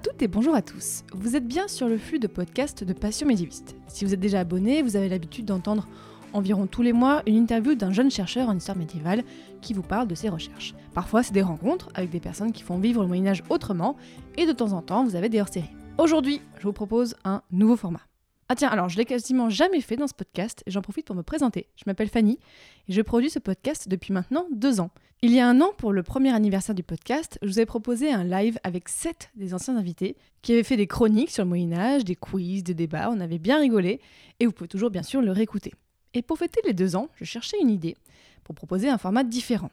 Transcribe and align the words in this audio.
Toutes 0.00 0.22
et 0.22 0.28
bonjour 0.28 0.54
à 0.54 0.62
tous. 0.62 1.04
Vous 1.12 1.36
êtes 1.36 1.46
bien 1.46 1.68
sur 1.68 1.86
le 1.86 1.98
flux 1.98 2.18
de 2.18 2.26
podcasts 2.26 2.84
de 2.84 2.92
Passion 2.94 3.26
médiéviste. 3.26 3.76
Si 3.86 4.04
vous 4.04 4.14
êtes 4.14 4.20
déjà 4.20 4.40
abonné, 4.40 4.80
vous 4.82 4.96
avez 4.96 5.10
l'habitude 5.10 5.44
d'entendre 5.44 5.86
environ 6.32 6.66
tous 6.66 6.80
les 6.80 6.94
mois 6.94 7.22
une 7.26 7.36
interview 7.36 7.74
d'un 7.74 7.92
jeune 7.92 8.10
chercheur 8.10 8.48
en 8.48 8.56
histoire 8.56 8.78
médiévale 8.78 9.24
qui 9.60 9.74
vous 9.74 9.82
parle 9.82 10.08
de 10.08 10.14
ses 10.14 10.30
recherches. 10.30 10.74
Parfois, 10.94 11.22
c'est 11.22 11.34
des 11.34 11.42
rencontres 11.42 11.90
avec 11.94 12.08
des 12.08 12.20
personnes 12.20 12.52
qui 12.52 12.62
font 12.62 12.78
vivre 12.78 13.02
le 13.02 13.08
Moyen 13.08 13.26
Âge 13.26 13.42
autrement, 13.50 13.96
et 14.38 14.46
de 14.46 14.52
temps 14.52 14.72
en 14.72 14.80
temps, 14.80 15.04
vous 15.04 15.16
avez 15.16 15.28
des 15.28 15.40
hors-séries. 15.40 15.70
Aujourd'hui, 15.98 16.40
je 16.58 16.62
vous 16.62 16.72
propose 16.72 17.14
un 17.24 17.42
nouveau 17.50 17.76
format. 17.76 18.00
Ah 18.52 18.56
tiens, 18.56 18.70
alors 18.70 18.88
je 18.88 18.96
l'ai 18.96 19.04
quasiment 19.04 19.48
jamais 19.48 19.80
fait 19.80 19.94
dans 19.94 20.08
ce 20.08 20.12
podcast 20.12 20.64
et 20.66 20.72
j'en 20.72 20.82
profite 20.82 21.06
pour 21.06 21.14
me 21.14 21.22
présenter. 21.22 21.68
Je 21.76 21.84
m'appelle 21.86 22.08
Fanny 22.08 22.40
et 22.88 22.92
je 22.92 23.00
produis 23.00 23.30
ce 23.30 23.38
podcast 23.38 23.86
depuis 23.86 24.12
maintenant 24.12 24.48
deux 24.50 24.80
ans. 24.80 24.90
Il 25.22 25.30
y 25.30 25.38
a 25.38 25.48
un 25.48 25.60
an, 25.60 25.70
pour 25.78 25.92
le 25.92 26.02
premier 26.02 26.34
anniversaire 26.34 26.74
du 26.74 26.82
podcast, 26.82 27.38
je 27.42 27.46
vous 27.46 27.60
ai 27.60 27.64
proposé 27.64 28.10
un 28.10 28.24
live 28.24 28.58
avec 28.64 28.88
sept 28.88 29.30
des 29.36 29.54
anciens 29.54 29.76
invités 29.76 30.16
qui 30.42 30.52
avaient 30.52 30.64
fait 30.64 30.76
des 30.76 30.88
chroniques 30.88 31.30
sur 31.30 31.44
le 31.44 31.48
Moyen-Âge, 31.48 32.04
des 32.04 32.16
quiz, 32.16 32.64
des 32.64 32.74
débats, 32.74 33.08
on 33.12 33.20
avait 33.20 33.38
bien 33.38 33.60
rigolé 33.60 34.00
et 34.40 34.46
vous 34.46 34.52
pouvez 34.52 34.66
toujours 34.66 34.90
bien 34.90 35.04
sûr 35.04 35.22
le 35.22 35.30
réécouter. 35.30 35.72
Et 36.14 36.20
pour 36.20 36.36
fêter 36.36 36.60
les 36.66 36.72
deux 36.72 36.96
ans, 36.96 37.08
je 37.14 37.24
cherchais 37.24 37.60
une 37.62 37.70
idée 37.70 37.96
pour 38.42 38.56
proposer 38.56 38.88
un 38.88 38.98
format 38.98 39.22
différent. 39.22 39.70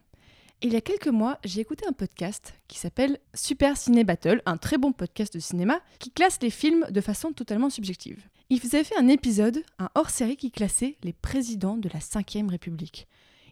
Il 0.62 0.72
y 0.72 0.76
a 0.76 0.82
quelques 0.82 1.08
mois, 1.08 1.40
j'ai 1.44 1.62
écouté 1.62 1.88
un 1.88 1.94
podcast 1.94 2.54
qui 2.68 2.78
s'appelle 2.78 3.18
Super 3.34 3.76
Ciné 3.76 4.04
Battle, 4.04 4.44
un 4.46 4.58
très 4.58 4.78
bon 4.78 4.92
podcast 4.92 5.34
de 5.34 5.40
cinéma 5.40 5.80
qui 5.98 6.12
classe 6.12 6.38
les 6.44 6.52
films 6.52 6.86
de 6.92 7.02
façon 7.02 7.32
totalement 7.32 7.72
subjective. 7.72 8.24
Ils 8.50 8.66
avaient 8.68 8.86
fait 8.86 8.98
un 8.98 9.10
épisode, 9.10 9.62
un 9.78 9.90
hors-série 9.94 10.38
qui 10.38 10.52
classait 10.52 10.96
les 11.04 11.12
présidents 11.12 11.76
de 11.76 11.90
la 11.94 12.00
5ème 12.00 12.50
République. 12.50 13.06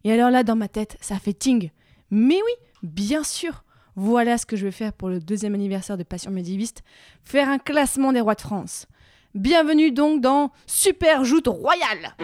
Et 0.06 0.12
alors 0.14 0.30
là, 0.30 0.44
dans 0.44 0.56
ma 0.56 0.70
tête, 0.70 0.96
ça 1.02 1.20
fait 1.20 1.34
ting. 1.34 1.70
Mais 2.12 2.36
oui, 2.36 2.52
bien 2.82 3.24
sûr. 3.24 3.66
Voilà 3.98 4.38
ce 4.38 4.46
que 4.46 4.56
je 4.56 4.66
vais 4.66 4.72
faire 4.72 4.94
pour 4.94 5.10
le 5.10 5.20
deuxième 5.20 5.54
anniversaire 5.54 5.98
de 5.98 6.04
Passion 6.04 6.32
médiéviste, 6.32 6.82
faire 7.26 7.50
un 7.50 7.58
classement 7.58 8.14
des 8.14 8.22
rois 8.22 8.36
de 8.36 8.42
France. 8.42 8.88
Bienvenue 9.34 9.92
donc 9.92 10.22
dans 10.22 10.52
Super 10.66 11.26
Joute 11.26 11.48
Royale 11.48 12.16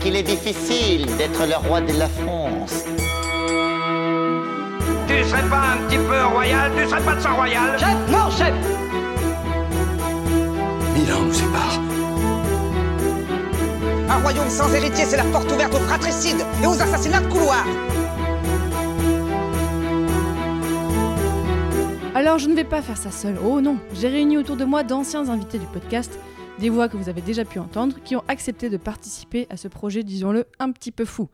Qu'il 0.00 0.14
est 0.14 0.22
difficile 0.22 1.06
d'être 1.16 1.46
le 1.46 1.56
roi 1.68 1.80
de 1.80 1.98
la 1.98 2.08
France. 2.08 2.41
Tu 5.12 5.28
serais 5.28 5.48
pas 5.48 5.74
un 5.74 5.86
petit 5.86 5.98
peu 5.98 6.24
royal 6.32 6.72
Tu 6.74 6.88
serais 6.88 7.02
pas 7.02 7.14
de 7.14 7.20
sang 7.20 7.36
royal 7.36 7.78
Chef 7.78 7.96
Non, 8.10 8.30
chef 8.30 8.54
Mille 10.94 11.12
ans 11.12 11.22
nous 11.22 11.32
séparent. 11.32 11.80
Un 14.08 14.22
royaume 14.22 14.48
sans 14.48 14.72
héritier, 14.72 15.04
c'est 15.04 15.18
la 15.18 15.24
porte 15.24 15.52
ouverte 15.52 15.74
aux 15.74 15.80
fratricides 15.80 16.42
et 16.62 16.66
aux 16.66 16.80
assassinats 16.80 17.20
de 17.20 17.26
couloir 17.26 17.64
Alors 22.14 22.38
je 22.38 22.48
ne 22.48 22.54
vais 22.54 22.64
pas 22.64 22.80
faire 22.80 22.96
ça 22.96 23.10
seul, 23.10 23.36
oh 23.44 23.60
non, 23.60 23.78
j'ai 23.94 24.08
réuni 24.08 24.38
autour 24.38 24.56
de 24.56 24.64
moi 24.64 24.82
d'anciens 24.82 25.28
invités 25.28 25.58
du 25.58 25.66
podcast, 25.66 26.18
des 26.58 26.70
voix 26.70 26.88
que 26.88 26.96
vous 26.96 27.08
avez 27.08 27.20
déjà 27.20 27.44
pu 27.44 27.58
entendre, 27.58 27.96
qui 28.04 28.16
ont 28.16 28.22
accepté 28.28 28.68
de 28.68 28.76
participer 28.76 29.46
à 29.50 29.56
ce 29.56 29.68
projet, 29.68 30.02
disons-le, 30.02 30.46
un 30.58 30.72
petit 30.72 30.92
peu 30.92 31.04
fou. 31.04 31.28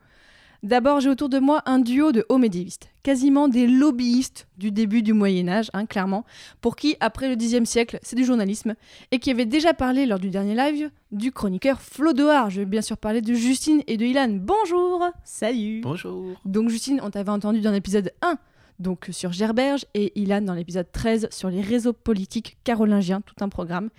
D'abord, 0.61 0.99
j'ai 0.99 1.09
autour 1.09 1.29
de 1.29 1.39
moi 1.39 1.61
un 1.65 1.79
duo 1.79 2.11
de 2.11 2.25
hauts 2.27 2.37
médiévistes, 2.37 2.89
quasiment 3.01 3.47
des 3.47 3.65
lobbyistes 3.65 4.49
du 4.57 4.71
début 4.71 5.01
du 5.01 5.13
Moyen 5.13 5.47
Âge, 5.47 5.69
hein, 5.71 5.85
clairement, 5.85 6.25
pour 6.59 6.75
qui, 6.75 6.97
après 6.99 7.29
le 7.29 7.37
Xe 7.37 7.63
siècle, 7.63 7.97
c'est 8.01 8.17
du 8.17 8.25
journalisme, 8.25 8.75
et 9.11 9.19
qui 9.19 9.31
avaient 9.31 9.45
déjà 9.45 9.73
parlé 9.73 10.05
lors 10.05 10.19
du 10.19 10.29
dernier 10.29 10.55
live 10.55 10.91
du 11.13 11.31
chroniqueur 11.31 11.79
Flo 11.79 12.11
Dehar. 12.11 12.49
Je 12.49 12.59
vais 12.59 12.65
bien 12.65 12.81
sûr 12.81 12.97
parler 12.97 13.21
de 13.21 13.33
Justine 13.33 13.83
et 13.87 13.95
de 13.95 14.03
Ilan. 14.03 14.37
Bonjour 14.41 15.05
Salut 15.23 15.79
Bonjour. 15.81 16.25
Donc 16.43 16.67
Justine, 16.67 16.99
on 17.03 17.09
t'avait 17.09 17.31
entendu 17.31 17.61
dans 17.61 17.71
l'épisode 17.71 18.11
1, 18.21 18.37
donc 18.79 19.07
sur 19.11 19.31
Gerberge, 19.31 19.85
et 19.93 20.11
Ilan 20.19 20.41
dans 20.41 20.55
l'épisode 20.55 20.91
13 20.91 21.29
sur 21.31 21.49
les 21.49 21.61
réseaux 21.61 21.93
politiques 21.93 22.57
carolingiens, 22.65 23.21
tout 23.21 23.35
un 23.39 23.47
programme. 23.49 23.89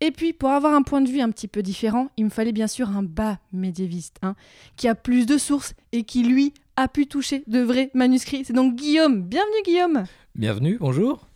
Et 0.00 0.12
puis, 0.12 0.32
pour 0.32 0.50
avoir 0.50 0.74
un 0.74 0.82
point 0.82 1.00
de 1.00 1.08
vue 1.08 1.20
un 1.20 1.30
petit 1.30 1.48
peu 1.48 1.60
différent, 1.60 2.08
il 2.16 2.26
me 2.26 2.30
fallait 2.30 2.52
bien 2.52 2.68
sûr 2.68 2.88
un 2.90 3.02
bas 3.02 3.38
médiéviste, 3.52 4.16
hein, 4.22 4.36
qui 4.76 4.86
a 4.86 4.94
plus 4.94 5.26
de 5.26 5.36
sources 5.38 5.74
et 5.90 6.04
qui, 6.04 6.22
lui, 6.22 6.54
a 6.76 6.86
pu 6.86 7.08
toucher 7.08 7.42
de 7.48 7.60
vrais 7.60 7.90
manuscrits. 7.94 8.44
C'est 8.44 8.52
donc 8.52 8.76
Guillaume. 8.76 9.22
Bienvenue, 9.22 9.62
Guillaume 9.64 10.04
Bienvenue, 10.36 10.78
bonjour. 10.78 11.26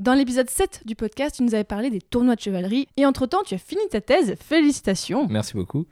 Dans 0.00 0.14
l'épisode 0.14 0.50
7 0.50 0.82
du 0.84 0.96
podcast, 0.96 1.36
tu 1.36 1.44
nous 1.44 1.54
avais 1.54 1.62
parlé 1.62 1.90
des 1.90 2.00
tournois 2.00 2.34
de 2.34 2.40
chevalerie, 2.40 2.88
et 2.96 3.06
entre-temps, 3.06 3.44
tu 3.46 3.54
as 3.54 3.58
fini 3.58 3.82
ta 3.88 4.00
thèse. 4.00 4.34
Félicitations 4.40 5.28
Merci 5.28 5.54
beaucoup. 5.54 5.86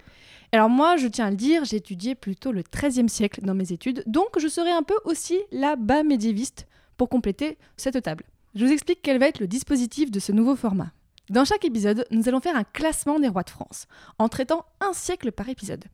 Alors 0.50 0.69
moi, 0.69 0.97
je 0.97 1.06
tiens 1.06 1.26
à 1.26 1.31
le 1.31 1.36
dire, 1.36 1.65
j'ai 1.65 1.76
étudié 1.76 2.16
plutôt 2.16 2.50
le 2.50 2.62
XIIIe 2.62 3.09
siècle 3.09 3.42
dans 3.42 3.54
mes 3.54 3.72
études, 3.72 4.03
donc 4.06 4.38
je 4.38 4.48
serai 4.48 4.70
un 4.70 4.82
peu 4.82 4.94
aussi 5.04 5.38
la 5.53 5.76
bas 5.76 6.03
médiéviste 6.03 6.66
pour 6.97 7.09
compléter 7.09 7.56
cette 7.76 8.03
table. 8.03 8.25
Je 8.56 8.65
vous 8.65 8.72
explique 8.72 9.00
quel 9.03 9.20
va 9.20 9.28
être 9.28 9.38
le 9.38 9.47
dispositif 9.47 10.10
de 10.10 10.19
ce 10.19 10.32
nouveau 10.32 10.56
format. 10.56 10.91
Dans 11.28 11.44
chaque 11.44 11.64
épisode, 11.64 12.06
nous 12.12 12.28
allons 12.28 12.38
faire 12.38 12.54
un 12.54 12.62
classement 12.62 13.19
des 13.19 13.26
rois 13.26 13.42
de 13.42 13.50
France, 13.50 13.88
en 14.20 14.28
traitant 14.28 14.64
un 14.81 14.92
siècle 14.92 15.32
par 15.32 15.48
épisode. 15.48 15.84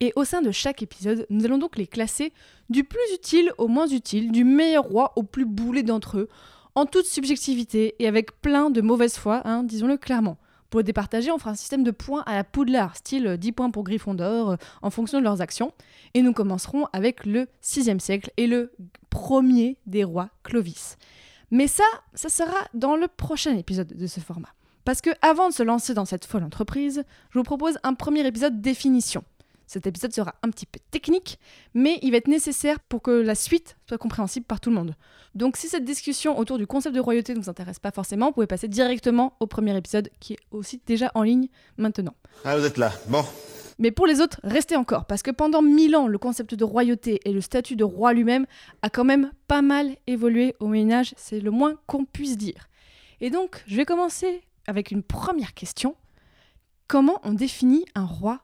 Et 0.00 0.12
au 0.16 0.24
sein 0.24 0.42
de 0.42 0.50
chaque 0.50 0.82
épisode, 0.82 1.26
nous 1.30 1.46
allons 1.46 1.56
donc 1.56 1.78
les 1.78 1.86
classer 1.86 2.34
du 2.68 2.84
plus 2.84 3.00
utile 3.14 3.52
au 3.56 3.68
moins 3.68 3.86
utile, 3.86 4.30
du 4.32 4.44
meilleur 4.44 4.84
roi 4.84 5.14
au 5.16 5.22
plus 5.22 5.46
boulé 5.46 5.82
d'entre 5.82 6.18
eux, 6.18 6.28
en 6.74 6.84
toute 6.84 7.06
subjectivité 7.06 7.94
et 8.00 8.06
avec 8.06 8.42
plein 8.42 8.68
de 8.68 8.82
mauvaise 8.82 9.16
foi, 9.16 9.40
hein, 9.46 9.62
disons-le 9.62 9.96
clairement. 9.96 10.36
Pour 10.68 10.80
les 10.80 10.84
départager, 10.84 11.30
on 11.30 11.38
fera 11.38 11.52
un 11.52 11.54
système 11.54 11.84
de 11.84 11.90
points 11.90 12.22
à 12.26 12.34
la 12.34 12.44
Poudlard, 12.44 12.94
style 12.96 13.38
10 13.38 13.52
points 13.52 13.70
pour 13.70 13.84
Gryffondor, 13.84 14.50
euh, 14.50 14.56
en 14.82 14.90
fonction 14.90 15.18
de 15.20 15.24
leurs 15.24 15.40
actions. 15.40 15.72
Et 16.12 16.20
nous 16.20 16.34
commencerons 16.34 16.86
avec 16.92 17.24
le 17.24 17.46
6e 17.62 17.98
siècle 17.98 18.30
et 18.36 18.46
le 18.46 18.72
premier 19.08 19.78
des 19.86 20.04
rois, 20.04 20.28
Clovis. 20.42 20.96
Mais 21.50 21.66
ça, 21.66 21.84
ça 22.14 22.28
sera 22.28 22.56
dans 22.74 22.96
le 22.96 23.08
prochain 23.08 23.56
épisode 23.56 23.88
de 23.94 24.06
ce 24.06 24.20
format. 24.20 24.48
Parce 24.84 25.00
que 25.00 25.10
avant 25.22 25.48
de 25.48 25.54
se 25.54 25.62
lancer 25.62 25.94
dans 25.94 26.04
cette 26.04 26.24
folle 26.24 26.44
entreprise, 26.44 27.04
je 27.30 27.38
vous 27.38 27.44
propose 27.44 27.78
un 27.82 27.94
premier 27.94 28.26
épisode 28.26 28.60
définition. 28.60 29.24
Cet 29.66 29.86
épisode 29.86 30.12
sera 30.12 30.34
un 30.42 30.50
petit 30.50 30.66
peu 30.66 30.78
technique, 30.90 31.38
mais 31.72 31.98
il 32.02 32.10
va 32.10 32.18
être 32.18 32.28
nécessaire 32.28 32.78
pour 32.78 33.00
que 33.00 33.10
la 33.10 33.34
suite 33.34 33.76
soit 33.88 33.96
compréhensible 33.96 34.44
par 34.44 34.60
tout 34.60 34.68
le 34.68 34.76
monde. 34.76 34.94
Donc 35.34 35.56
si 35.56 35.68
cette 35.68 35.84
discussion 35.84 36.38
autour 36.38 36.58
du 36.58 36.66
concept 36.66 36.94
de 36.94 37.00
royauté 37.00 37.32
ne 37.32 37.40
vous 37.40 37.48
intéresse 37.48 37.78
pas 37.78 37.90
forcément, 37.90 38.26
vous 38.26 38.32
pouvez 38.32 38.46
passer 38.46 38.68
directement 38.68 39.34
au 39.40 39.46
premier 39.46 39.74
épisode 39.74 40.10
qui 40.20 40.34
est 40.34 40.40
aussi 40.50 40.82
déjà 40.84 41.10
en 41.14 41.22
ligne 41.22 41.48
maintenant. 41.78 42.14
Ah, 42.44 42.58
vous 42.58 42.66
êtes 42.66 42.76
là. 42.76 42.92
Bon. 43.08 43.24
Mais 43.78 43.92
pour 43.92 44.06
les 44.06 44.20
autres, 44.20 44.40
restez 44.44 44.76
encore, 44.76 45.06
parce 45.06 45.22
que 45.22 45.30
pendant 45.30 45.62
mille 45.62 45.96
ans, 45.96 46.06
le 46.06 46.18
concept 46.18 46.54
de 46.54 46.64
royauté 46.64 47.20
et 47.24 47.32
le 47.32 47.40
statut 47.40 47.74
de 47.74 47.84
roi 47.84 48.12
lui-même 48.12 48.46
a 48.82 48.90
quand 48.90 49.04
même 49.04 49.32
pas 49.48 49.62
mal 49.62 49.96
évolué 50.06 50.54
au 50.60 50.66
Moyen 50.66 50.90
Âge, 50.92 51.14
c'est 51.16 51.40
le 51.40 51.50
moins 51.50 51.76
qu'on 51.86 52.04
puisse 52.04 52.36
dire. 52.36 52.68
Et 53.22 53.30
donc, 53.30 53.62
je 53.66 53.76
vais 53.76 53.86
commencer 53.86 54.42
avec 54.66 54.90
une 54.90 55.02
première 55.02 55.54
question. 55.54 55.96
Comment 56.88 57.20
on 57.22 57.32
définit 57.32 57.84
un 57.94 58.04
roi? 58.04 58.40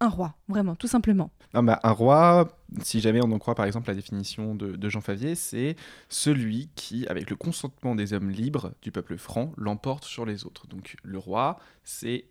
Un 0.00 0.08
roi, 0.08 0.34
vraiment, 0.48 0.76
tout 0.76 0.86
simplement. 0.86 1.30
Bah, 1.52 1.80
un 1.82 1.90
roi, 1.90 2.48
si 2.82 3.00
jamais 3.00 3.20
on 3.22 3.32
en 3.32 3.38
croit 3.38 3.54
par 3.54 3.66
exemple 3.66 3.88
la 3.88 3.94
définition 3.94 4.54
de, 4.54 4.76
de 4.76 4.88
Jean 4.88 5.00
Favier, 5.00 5.34
c'est 5.34 5.76
celui 6.08 6.70
qui, 6.74 7.06
avec 7.08 7.28
le 7.28 7.36
consentement 7.36 7.94
des 7.94 8.12
hommes 8.12 8.30
libres 8.30 8.72
du 8.82 8.92
peuple 8.92 9.18
franc, 9.18 9.52
l'emporte 9.56 10.04
sur 10.04 10.24
les 10.24 10.46
autres. 10.46 10.66
Donc 10.68 10.96
le 11.02 11.18
roi, 11.18 11.58
c'est 11.84 12.24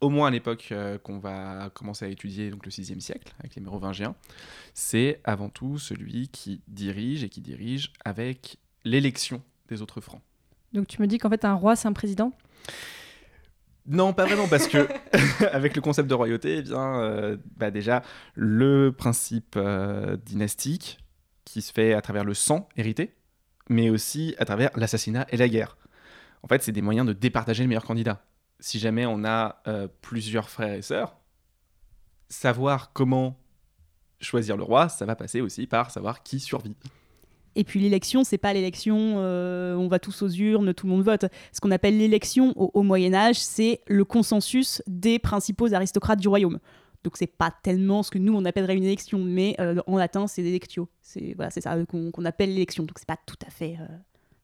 au 0.00 0.10
moins 0.10 0.28
à 0.28 0.30
l'époque 0.30 0.68
euh, 0.72 0.98
qu'on 0.98 1.18
va 1.18 1.70
commencer 1.70 2.04
à 2.04 2.08
étudier, 2.08 2.50
donc 2.50 2.64
le 2.64 2.70
6e 2.70 3.00
siècle, 3.00 3.32
avec 3.38 3.54
les 3.54 3.62
Mérovingiens, 3.62 4.14
c'est 4.74 5.20
avant 5.24 5.48
tout 5.48 5.78
celui 5.78 6.28
qui 6.28 6.62
dirige 6.68 7.24
et 7.24 7.28
qui 7.28 7.40
dirige 7.40 7.92
avec 8.04 8.58
l'élection 8.84 9.42
des 9.68 9.82
autres 9.82 10.00
francs. 10.00 10.22
Donc 10.72 10.86
tu 10.86 11.00
me 11.00 11.06
dis 11.06 11.18
qu'en 11.18 11.30
fait 11.30 11.44
un 11.44 11.54
roi 11.54 11.76
c'est 11.76 11.88
un 11.88 11.92
président? 11.92 12.32
Non, 13.86 14.12
pas 14.12 14.24
vraiment, 14.24 14.46
parce 14.46 14.68
que 14.68 14.88
avec 15.52 15.74
le 15.74 15.82
concept 15.82 16.08
de 16.08 16.14
royauté, 16.14 16.58
eh 16.58 16.62
bien, 16.62 17.00
euh, 17.00 17.36
bah 17.56 17.70
déjà 17.70 18.02
le 18.34 18.92
principe 18.96 19.54
euh, 19.56 20.16
dynastique 20.16 20.98
qui 21.44 21.62
se 21.62 21.72
fait 21.72 21.94
à 21.94 22.00
travers 22.00 22.24
le 22.24 22.34
sang 22.34 22.68
hérité, 22.76 23.14
mais 23.68 23.90
aussi 23.90 24.34
à 24.38 24.44
travers 24.44 24.70
l'assassinat 24.76 25.26
et 25.30 25.36
la 25.36 25.48
guerre. 25.48 25.76
En 26.42 26.48
fait, 26.48 26.62
c'est 26.62 26.72
des 26.72 26.82
moyens 26.82 27.06
de 27.06 27.12
départager 27.12 27.64
le 27.64 27.68
meilleur 27.68 27.84
candidat. 27.84 28.24
Si 28.60 28.78
jamais 28.78 29.06
on 29.06 29.24
a 29.24 29.60
euh, 29.66 29.88
plusieurs 30.02 30.48
frères 30.48 30.74
et 30.74 30.82
sœurs, 30.82 31.16
savoir 32.28 32.92
comment 32.92 33.38
choisir 34.20 34.56
le 34.56 34.62
roi, 34.62 34.88
ça 34.88 35.06
va 35.06 35.16
passer 35.16 35.40
aussi 35.40 35.66
par 35.66 35.90
savoir 35.90 36.22
qui 36.22 36.40
survit. 36.40 36.76
Et 37.56 37.64
puis 37.64 37.80
l'élection, 37.80 38.24
c'est 38.24 38.38
pas 38.38 38.52
l'élection, 38.52 39.14
euh, 39.16 39.74
on 39.74 39.88
va 39.88 39.98
tous 39.98 40.22
aux 40.22 40.28
urnes, 40.28 40.72
tout 40.72 40.86
le 40.86 40.92
monde 40.92 41.02
vote. 41.02 41.26
Ce 41.52 41.60
qu'on 41.60 41.70
appelle 41.70 41.98
l'élection 41.98 42.52
au, 42.56 42.70
au 42.74 42.82
Moyen 42.82 43.12
Âge, 43.12 43.36
c'est 43.36 43.80
le 43.88 44.04
consensus 44.04 44.82
des 44.86 45.18
principaux 45.18 45.72
aristocrates 45.74 46.20
du 46.20 46.28
royaume. 46.28 46.58
Donc 47.02 47.16
c'est 47.16 47.26
pas 47.26 47.52
tellement 47.62 48.02
ce 48.02 48.10
que 48.10 48.18
nous 48.18 48.34
on 48.34 48.44
appellerait 48.44 48.76
une 48.76 48.84
élection, 48.84 49.18
mais 49.18 49.56
euh, 49.58 49.80
en 49.86 49.96
latin 49.96 50.26
c'est 50.26 50.42
l'électio. 50.42 50.88
C'est 51.00 51.34
voilà, 51.34 51.50
c'est 51.50 51.62
ça 51.62 51.74
euh, 51.74 51.86
qu'on 51.86 52.24
appelle 52.24 52.50
l'élection. 52.50 52.84
Donc 52.84 52.98
c'est 52.98 53.08
pas 53.08 53.18
tout 53.26 53.38
à 53.46 53.50
fait, 53.50 53.78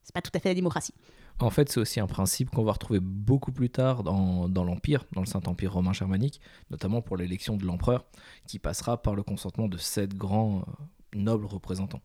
c'est 0.03 0.13
pas 0.13 0.21
tout 0.21 0.31
à 0.33 0.39
fait 0.39 0.49
la 0.49 0.55
démocratie. 0.55 0.93
En 1.39 1.51
fait, 1.51 1.69
c'est 1.69 1.79
aussi 1.79 1.99
un 1.99 2.07
principe 2.07 2.49
qu'on 2.49 2.63
va 2.63 2.71
retrouver 2.71 2.99
beaucoup 2.99 3.51
plus 3.51 3.69
tard 3.69 4.03
dans, 4.03 4.47
l'Empire, 4.63 5.05
dans 5.13 5.21
le 5.21 5.27
Saint-Empire 5.27 5.71
romain 5.71 5.93
germanique, 5.93 6.41
notamment 6.71 7.03
pour 7.03 7.15
l'élection 7.15 7.57
de 7.57 7.65
l'empereur, 7.65 8.05
qui 8.47 8.57
passera 8.57 8.99
par 8.99 9.13
le 9.13 9.21
consentement 9.21 9.67
de 9.67 9.77
sept 9.77 10.15
grands 10.15 10.65
nobles 11.13 11.45
représentants. 11.45 12.01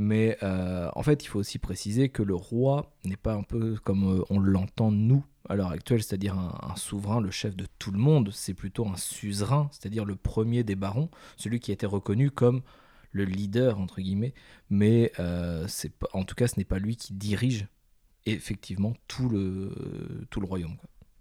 Mais 0.00 0.38
euh, 0.44 0.88
en 0.94 1.02
fait, 1.02 1.24
il 1.24 1.26
faut 1.26 1.40
aussi 1.40 1.58
préciser 1.58 2.08
que 2.08 2.22
le 2.22 2.36
roi 2.36 2.92
n'est 3.04 3.16
pas 3.16 3.34
un 3.34 3.42
peu 3.42 3.74
comme 3.82 4.20
euh, 4.20 4.22
on 4.30 4.38
l'entend 4.38 4.92
nous 4.92 5.24
à 5.48 5.56
l'heure 5.56 5.72
actuelle, 5.72 6.04
c'est-à-dire 6.04 6.38
un, 6.38 6.76
souverain, 6.76 7.20
le 7.20 7.32
chef 7.32 7.56
de 7.56 7.66
tout 7.80 7.90
le 7.90 7.98
monde, 7.98 8.30
c'est 8.32 8.54
plutôt 8.54 8.86
un 8.86 8.96
suzerain, 8.96 9.68
c'est-à-dire 9.72 10.04
le 10.04 10.14
premier 10.14 10.62
des 10.62 10.76
barons, 10.76 11.10
celui 11.36 11.58
qui 11.58 11.72
a 11.72 11.74
été 11.74 11.84
reconnu 11.84 12.30
comme 12.30 12.62
le 13.10 13.24
leader, 13.24 13.80
entre 13.80 14.00
guillemets, 14.00 14.34
mais 14.70 15.10
euh, 15.18 15.66
en 16.12 16.22
tout 16.22 16.36
cas, 16.36 16.46
ce 16.46 16.58
n'est 16.58 16.64
pas 16.64 16.78
lui 16.78 16.94
qui 16.94 17.14
dirige 17.14 17.66
effectivement 18.24 18.94
tout 19.08 19.28
le, 19.28 19.72
tout 20.30 20.40
le 20.40 20.46
royaume. 20.46 20.76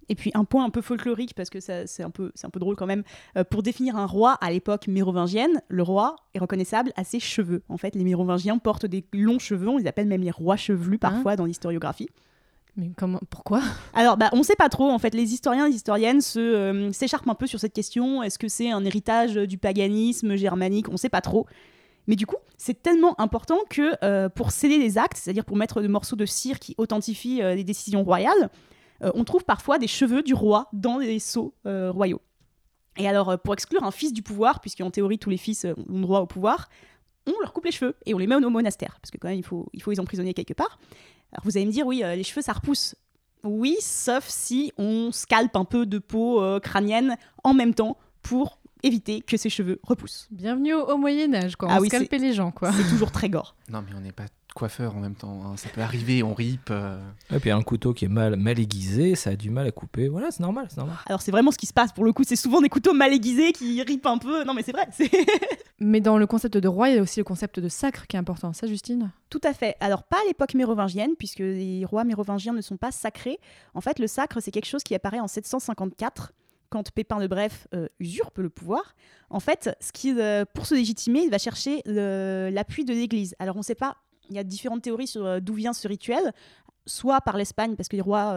Et 0.09 0.15
puis 0.15 0.31
un 0.33 0.45
point 0.45 0.63
un 0.63 0.69
peu 0.69 0.81
folklorique, 0.81 1.33
parce 1.33 1.49
que 1.49 1.59
c'est 1.59 2.03
un, 2.03 2.09
peu- 2.09 2.31
un 2.41 2.49
peu 2.49 2.59
drôle 2.59 2.75
quand 2.75 2.85
même, 2.85 3.03
euh, 3.35 3.43
pour 3.43 3.61
définir 3.61 3.97
un 3.97 4.05
roi 4.05 4.33
à 4.39 4.51
l'époque 4.51 4.87
mérovingienne, 4.87 5.61
le 5.67 5.83
roi 5.83 6.15
est 6.33 6.39
reconnaissable 6.39 6.93
à 6.95 7.03
ses 7.03 7.19
cheveux. 7.19 7.61
En 7.67 7.77
fait, 7.77 7.93
les 7.93 8.05
mérovingiens 8.05 8.57
portent 8.57 8.85
des 8.85 9.03
longs 9.11 9.39
cheveux, 9.39 9.67
on 9.67 9.77
les 9.77 9.87
appelle 9.87 10.07
même 10.07 10.21
les 10.21 10.31
rois 10.31 10.55
chevelus 10.55 10.97
parfois 10.97 11.35
dans 11.35 11.45
l'historiographie. 11.45 12.07
Mais 12.77 12.91
comment, 12.95 13.19
pourquoi? 13.31 13.61
Alors, 13.93 14.17
bah, 14.17 14.29
on 14.33 14.37
ne 14.37 14.43
sait 14.43 14.55
pas 14.55 14.69
trop. 14.69 14.89
En 14.89 14.99
fait, 14.99 15.15
les 15.15 15.33
historiens 15.33 15.65
et 15.65 15.69
les 15.69 15.75
historiennes 15.75 16.21
euh, 16.35 16.91
s'écharpent 16.93 17.27
un 17.27 17.33
peu 17.33 17.47
sur 17.47 17.59
cette 17.59 17.73
question. 17.73 18.21
Est-ce 18.21 18.37
que 18.37 18.47
c'est 18.47 18.69
un 18.69 18.85
héritage 18.85 19.33
du 19.33 19.57
paganisme 19.57 20.35
germanique? 20.35 20.87
On 20.87 20.91
ne 20.91 20.97
sait 20.97 21.09
pas 21.09 21.21
trop. 21.21 21.47
Mais 22.05 22.15
du 22.15 22.27
coup, 22.27 22.35
c'est 22.57 22.83
tellement 22.83 23.19
important 23.19 23.57
que 23.69 23.93
euh, 24.03 24.29
pour 24.29 24.51
sceller 24.51 24.77
les 24.77 24.99
actes, 24.99 25.17
c'est-à-dire 25.17 25.43
pour 25.43 25.57
mettre 25.57 25.81
des 25.81 25.87
morceaux 25.87 26.15
de 26.15 26.25
cire 26.25 26.59
qui 26.59 26.75
authentifient 26.77 27.41
les 27.41 27.63
décisions 27.63 28.03
royales, 28.03 28.51
euh, 29.03 29.11
on 29.15 29.23
trouve 29.23 29.43
parfois 29.43 29.77
des 29.77 29.87
cheveux 29.87 30.23
du 30.23 30.33
roi 30.33 30.67
dans 30.73 30.97
les 30.97 31.19
sceaux 31.19 31.53
euh, 31.65 31.91
royaux. 31.91 32.21
Et 32.97 33.07
alors, 33.07 33.29
euh, 33.29 33.37
pour 33.37 33.53
exclure 33.53 33.83
un 33.83 33.91
fils 33.91 34.13
du 34.13 34.21
pouvoir, 34.21 34.59
puisqu'en 34.59 34.91
théorie 34.91 35.19
tous 35.19 35.29
les 35.29 35.37
fils 35.37 35.65
ont 35.89 36.01
droit 36.01 36.19
au 36.19 36.25
pouvoir, 36.25 36.69
on 37.27 37.39
leur 37.41 37.53
coupe 37.53 37.65
les 37.65 37.71
cheveux 37.71 37.95
et 38.05 38.13
on 38.13 38.17
les 38.17 38.27
met 38.27 38.35
au 38.35 38.49
monastère, 38.49 38.97
parce 39.01 39.11
que 39.11 39.17
quand 39.17 39.27
même 39.27 39.37
il 39.37 39.45
faut, 39.45 39.67
il 39.73 39.81
faut 39.81 39.91
les 39.91 39.99
emprisonner 39.99 40.33
quelque 40.33 40.53
part. 40.53 40.79
Alors 41.31 41.43
vous 41.43 41.57
allez 41.57 41.65
me 41.65 41.71
dire, 41.71 41.85
oui, 41.85 42.01
les 42.03 42.23
cheveux 42.23 42.41
ça 42.41 42.53
repousse. 42.53 42.95
Oui, 43.43 43.75
sauf 43.81 44.25
si 44.27 44.71
on 44.77 45.11
scalpe 45.11 45.55
un 45.55 45.65
peu 45.65 45.85
de 45.85 45.99
peau 45.99 46.41
crânienne 46.61 47.17
en 47.43 47.53
même 47.53 47.73
temps 47.73 47.97
pour 48.21 48.56
éviter 48.83 49.21
que 49.21 49.37
ces 49.37 49.49
cheveux 49.49 49.79
repoussent. 49.83 50.27
Bienvenue 50.31 50.73
au, 50.73 50.85
au 50.85 50.97
Moyen 50.97 51.33
Âge, 51.33 51.55
quoi. 51.55 51.69
Ah 51.71 51.77
on 51.77 51.81
oui, 51.81 51.87
scalpait 51.87 52.17
les 52.17 52.33
gens, 52.33 52.51
quoi. 52.51 52.71
C'est 52.71 52.89
toujours 52.89 53.11
très 53.11 53.29
gore. 53.29 53.55
Non, 53.69 53.83
mais 53.85 53.93
on 53.97 53.99
n'est 53.99 54.13
pas 54.13 54.23
coiffeur 54.55 54.95
en 54.95 55.01
même 55.01 55.13
temps. 55.15 55.41
hein. 55.45 55.57
Ça 55.57 55.67
peut 55.67 55.81
arriver, 55.81 56.23
on 56.23 56.33
rip. 56.33 56.69
euh. 56.71 56.97
Et 57.35 57.39
puis 57.39 57.51
un 57.51 57.61
couteau 57.61 57.93
qui 57.93 58.05
est 58.05 58.07
mal, 58.07 58.37
mal 58.37 58.57
aiguisé, 58.57 59.13
ça 59.15 59.31
a 59.31 59.35
du 59.35 59.49
mal 59.49 59.67
à 59.67 59.71
couper. 59.71 60.07
Voilà, 60.07 60.31
c'est 60.31 60.39
normal, 60.39 60.67
c'est 60.69 60.77
normal. 60.77 60.95
Alors 61.05 61.21
c'est 61.21 61.31
vraiment 61.31 61.51
ce 61.51 61.57
qui 61.57 61.65
se 61.65 61.73
passe 61.73 61.91
pour 61.91 62.05
le 62.05 62.13
coup, 62.13 62.23
c'est 62.25 62.37
souvent 62.37 62.61
des 62.61 62.69
couteaux 62.69 62.93
mal 62.93 63.13
aiguisés 63.13 63.51
qui 63.51 63.81
ripent 63.83 64.05
un 64.05 64.17
peu. 64.17 64.45
Non 64.45 64.53
mais 64.53 64.63
c'est 64.63 64.71
vrai, 64.71 64.87
Mais 65.79 65.99
dans 66.01 66.17
le 66.17 66.25
concept 66.25 66.57
de 66.57 66.67
roi, 66.67 66.89
il 66.89 66.95
y 66.95 66.97
a 66.97 67.01
aussi 67.01 67.19
le 67.19 67.23
concept 67.25 67.59
de 67.59 67.67
sacre 67.69 68.07
qui 68.07 68.15
est 68.15 68.19
important. 68.19 68.51
Ça, 68.53 68.65
Justine? 68.65 69.11
Tout 69.29 69.41
à 69.43 69.53
fait. 69.53 69.75
Alors, 69.79 70.01
pas 70.03 70.17
à 70.23 70.27
l'époque 70.27 70.55
mérovingienne, 70.55 71.11
puisque 71.19 71.37
les 71.39 71.85
rois 71.85 72.03
mérovingiens 72.03 72.53
ne 72.53 72.61
sont 72.61 72.77
pas 72.77 72.91
sacrés. 72.91 73.37
En 73.75 73.81
fait, 73.81 73.99
le 73.99 74.07
sacre, 74.07 74.39
c'est 74.41 74.49
quelque 74.49 74.65
chose 74.65 74.81
qui 74.81 74.95
apparaît 74.95 75.19
en 75.19 75.27
754, 75.27 76.31
quand 76.69 76.91
Pépin 76.91 77.19
le 77.19 77.27
Bref 77.27 77.67
euh, 77.73 77.87
usurpe 77.99 78.39
le 78.39 78.49
pouvoir. 78.49 78.95
En 79.29 79.39
fait, 79.39 79.75
ce 79.79 79.91
qui, 79.91 80.13
euh, 80.17 80.45
pour 80.53 80.65
se 80.65 80.75
légitimer, 80.75 81.21
il 81.21 81.29
va 81.29 81.37
chercher 81.37 81.81
l'appui 81.85 82.85
de 82.85 82.93
l'Église. 82.93 83.35
Alors, 83.39 83.55
on 83.55 83.59
ne 83.59 83.63
sait 83.63 83.75
pas, 83.75 83.97
il 84.29 84.35
y 84.35 84.39
a 84.39 84.43
différentes 84.43 84.81
théories 84.81 85.07
sur 85.07 85.25
euh, 85.25 85.39
d'où 85.39 85.53
vient 85.53 85.73
ce 85.73 85.87
rituel. 85.87 86.33
Soit 86.85 87.19
par 87.19 87.35
l'Espagne, 87.35 87.75
parce 87.75 87.89
que 87.89 87.97
les 87.97 88.01
rois 88.01 88.33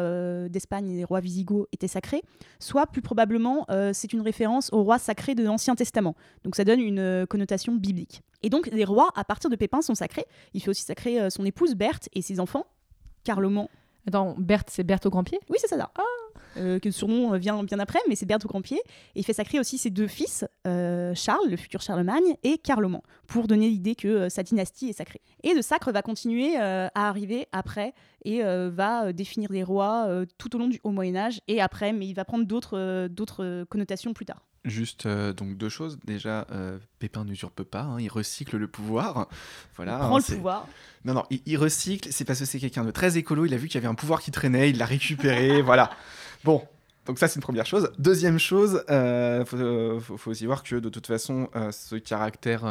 d'Espagne 0.48 0.90
et 0.90 0.96
les 0.96 1.04
rois 1.04 1.20
visigoths 1.20 1.68
étaient 1.70 1.86
sacrés, 1.86 2.20
soit 2.58 2.88
plus 2.88 3.00
probablement 3.00 3.64
c'est 3.92 4.12
une 4.12 4.22
référence 4.22 4.72
aux 4.72 4.82
rois 4.82 4.98
sacrés 4.98 5.36
de 5.36 5.44
l'Ancien 5.44 5.76
Testament. 5.76 6.16
Donc 6.42 6.56
ça 6.56 6.64
donne 6.64 6.80
une 6.80 7.28
connotation 7.28 7.76
biblique. 7.76 8.22
Et 8.42 8.50
donc 8.50 8.66
les 8.72 8.84
rois, 8.84 9.10
à 9.14 9.22
partir 9.22 9.50
de 9.50 9.54
Pépin, 9.54 9.82
sont 9.82 9.94
sacrés. 9.94 10.26
Il 10.52 10.60
fait 10.60 10.70
aussi 10.70 10.82
sacrer 10.82 11.30
son 11.30 11.44
épouse 11.44 11.76
Berthe 11.76 12.08
et 12.12 12.22
ses 12.22 12.40
enfants, 12.40 12.66
Carloman. 13.22 13.68
Attends, 14.08 14.34
Berthe, 14.36 14.70
c'est 14.70 14.82
Berthe 14.82 15.06
au 15.06 15.10
grand 15.10 15.22
pied? 15.22 15.38
Oui, 15.48 15.58
c'est 15.60 15.68
ça 15.68 15.76
là. 15.76 15.92
Euh, 16.56 16.78
que 16.78 16.88
le 16.88 16.92
surnom 16.92 17.34
euh, 17.34 17.38
vient 17.38 17.62
bien 17.62 17.78
après, 17.78 18.00
mais 18.08 18.14
c'est 18.14 18.26
Berthe 18.26 18.44
au 18.44 18.48
grand 18.48 18.62
pied. 18.62 18.78
Et 19.14 19.20
il 19.20 19.24
fait 19.24 19.32
sacrer 19.32 19.58
aussi 19.58 19.78
ses 19.78 19.90
deux 19.90 20.06
fils, 20.06 20.44
euh, 20.66 21.14
Charles, 21.14 21.48
le 21.48 21.56
futur 21.56 21.80
Charlemagne, 21.80 22.36
et 22.42 22.58
Carloman, 22.58 23.02
pour 23.26 23.46
donner 23.46 23.68
l'idée 23.68 23.94
que 23.94 24.28
sa 24.28 24.42
dynastie 24.42 24.88
est 24.88 24.94
sacrée. 24.94 25.20
Et 25.42 25.54
le 25.54 25.62
sacre 25.62 25.92
va 25.92 26.02
continuer 26.02 26.56
à 26.56 26.90
arriver 26.94 27.46
après 27.52 27.94
et 28.24 28.42
va 28.42 29.12
définir 29.12 29.52
les 29.52 29.62
rois 29.62 30.08
tout 30.38 30.54
au 30.54 30.58
long 30.58 30.68
du 30.68 30.80
Haut 30.84 30.90
Moyen 30.90 31.16
Âge 31.16 31.40
et 31.48 31.60
après, 31.60 31.92
mais 31.92 32.06
il 32.06 32.14
va 32.14 32.24
prendre 32.24 32.44
d'autres 32.44 33.64
connotations 33.64 34.12
plus 34.12 34.26
tard. 34.26 34.49
Juste 34.64 35.06
euh, 35.06 35.32
donc 35.32 35.56
deux 35.56 35.68
choses. 35.70 35.98
Déjà, 36.04 36.46
euh, 36.50 36.78
Pépin 36.98 37.24
n'usurpe 37.24 37.62
pas, 37.62 37.80
hein, 37.82 38.00
il 38.00 38.08
recycle 38.08 38.58
le 38.58 38.68
pouvoir. 38.68 39.28
Voilà. 39.76 39.92
Il 39.94 39.98
prend 39.98 40.16
hein, 40.16 40.22
le 40.28 40.34
pouvoir. 40.34 40.68
Non, 41.04 41.14
non, 41.14 41.24
il, 41.30 41.40
il 41.46 41.56
recycle, 41.56 42.12
c'est 42.12 42.24
parce 42.26 42.40
que 42.40 42.44
c'est 42.44 42.58
quelqu'un 42.60 42.84
de 42.84 42.90
très 42.90 43.16
écolo, 43.16 43.46
il 43.46 43.54
a 43.54 43.56
vu 43.56 43.68
qu'il 43.68 43.76
y 43.76 43.78
avait 43.78 43.88
un 43.90 43.94
pouvoir 43.94 44.20
qui 44.20 44.30
traînait, 44.30 44.68
il 44.70 44.76
l'a 44.76 44.84
récupéré, 44.86 45.62
voilà. 45.62 45.90
Bon, 46.44 46.62
donc 47.06 47.18
ça 47.18 47.26
c'est 47.26 47.36
une 47.36 47.42
première 47.42 47.64
chose. 47.66 47.90
Deuxième 47.98 48.38
chose, 48.38 48.84
il 48.88 49.44
faut, 49.46 49.56
euh, 49.56 49.98
faut- 50.00 50.18
faut 50.18 50.30
aussi 50.30 50.44
voir 50.44 50.62
que 50.62 50.76
de 50.76 50.88
toute 50.90 51.06
façon, 51.06 51.48
ce 51.72 51.96
caractère 51.96 52.64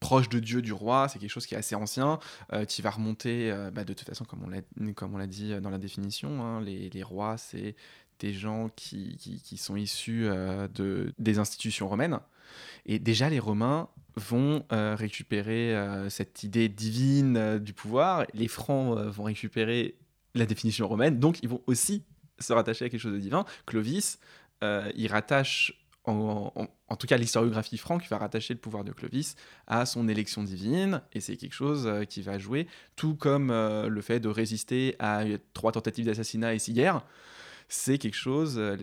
proche 0.00 0.28
de 0.28 0.38
Dieu 0.38 0.62
du 0.62 0.72
roi, 0.72 1.08
c'est 1.08 1.18
quelque 1.18 1.30
chose 1.30 1.46
qui 1.46 1.54
est 1.54 1.58
assez 1.58 1.74
ancien, 1.74 2.18
euh, 2.52 2.64
qui 2.64 2.82
va 2.82 2.90
remonter, 2.90 3.50
euh, 3.50 3.70
bah, 3.70 3.84
de 3.84 3.92
toute 3.92 4.06
façon, 4.06 4.24
comme 4.24 4.44
on 4.44 4.48
l'a, 5.18 5.26
dit 5.26 5.58
dans 5.60 5.70
la 5.70 5.78
définition, 5.78 6.42
hein, 6.44 6.60
les, 6.60 6.90
les 6.90 7.02
rois, 7.02 7.36
c'est 7.38 7.74
des 8.18 8.32
gens 8.32 8.70
qui, 8.76 9.16
qui- 9.16 9.56
sont 9.56 9.76
issus 9.76 10.26
euh, 10.26 10.68
de, 10.68 11.12
des 11.18 11.38
institutions 11.38 11.88
romaines. 11.88 12.18
Et 12.86 12.98
déjà, 12.98 13.28
les 13.28 13.40
Romains 13.40 13.88
vont 14.14 14.64
euh, 14.72 14.94
récupérer 14.96 15.74
euh, 15.76 16.08
cette 16.08 16.42
idée 16.44 16.68
divine 16.68 17.58
du 17.58 17.72
pouvoir. 17.72 18.26
Les 18.34 18.48
Francs 18.48 18.96
vont 18.98 19.24
récupérer 19.24 19.96
la 20.34 20.46
définition 20.46 20.86
romaine. 20.88 21.18
Donc, 21.18 21.38
ils 21.42 21.48
vont 21.48 21.62
aussi 21.66 22.04
se 22.38 22.52
rattacher 22.52 22.84
à 22.84 22.88
quelque 22.88 23.00
chose 23.00 23.14
de 23.14 23.18
divin. 23.18 23.44
Clovis, 23.66 24.18
il 24.62 25.08
rattache, 25.08 25.72
en, 26.04 26.52
en- 26.88 26.96
tout 26.96 27.06
cas, 27.06 27.16
l'historiographie 27.16 27.78
franque 27.78 28.06
va 28.08 28.18
rattacher 28.18 28.54
le 28.54 28.60
pouvoir 28.60 28.84
de 28.84 28.92
Clovis 28.92 29.34
à 29.66 29.86
son 29.86 30.08
élection 30.08 30.42
divine. 30.44 31.02
Et 31.12 31.20
c'est 31.20 31.36
quelque 31.36 31.54
chose 31.54 31.90
qui 32.08 32.22
va 32.22 32.38
jouer, 32.38 32.66
tout 32.94 33.14
comme 33.16 33.48
le 33.50 34.00
fait 34.02 34.20
de 34.20 34.28
résister 34.28 34.94
à 34.98 35.24
trois 35.54 35.72
tentatives 35.72 36.06
d'assassinat 36.06 36.54
et 36.54 36.58
six 36.58 36.72
guerres 36.74 37.02
c'est 37.68 37.98
quelque 37.98 38.16
chose, 38.16 38.58
euh, 38.58 38.76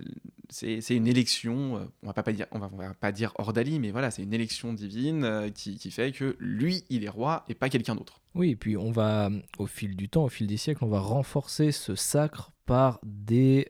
c'est 0.49 0.95
une 0.95 1.07
élection, 1.07 1.77
euh, 1.77 1.85
on 2.03 2.07
va 2.07 2.13
pas 2.13 2.31
dire, 2.33 2.47
on 2.51 2.59
va, 2.59 2.69
pas 2.93 3.11
dire 3.11 3.31
ordalie, 3.37 3.79
mais 3.79 3.91
voilà, 3.91 4.11
c'est 4.11 4.23
une 4.23 4.33
élection 4.33 4.73
divine 4.73 5.23
euh, 5.23 5.49
qui, 5.49 5.77
qui 5.77 5.89
fait 5.89 6.11
que 6.11 6.35
lui, 6.39 6.83
il 6.89 7.03
est 7.03 7.09
roi 7.09 7.45
et 7.47 7.55
pas 7.55 7.69
quelqu'un 7.69 7.95
d'autre. 7.95 8.21
Oui, 8.35 8.51
et 8.51 8.55
puis 8.55 8.75
on 8.77 8.91
va, 8.91 9.29
au 9.57 9.67
fil 9.67 9.95
du 9.95 10.09
temps, 10.09 10.25
au 10.25 10.29
fil 10.29 10.47
des 10.47 10.57
siècles, 10.57 10.83
on 10.83 10.89
va 10.89 10.99
renforcer 10.99 11.71
ce 11.71 11.95
sacre 11.95 12.51
par 12.65 12.99
des, 13.03 13.67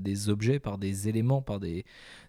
des 0.00 0.28
objets, 0.28 0.58
par 0.58 0.76
des 0.76 1.08
éléments, 1.08 1.40
par 1.40 1.60
des, 1.60 1.84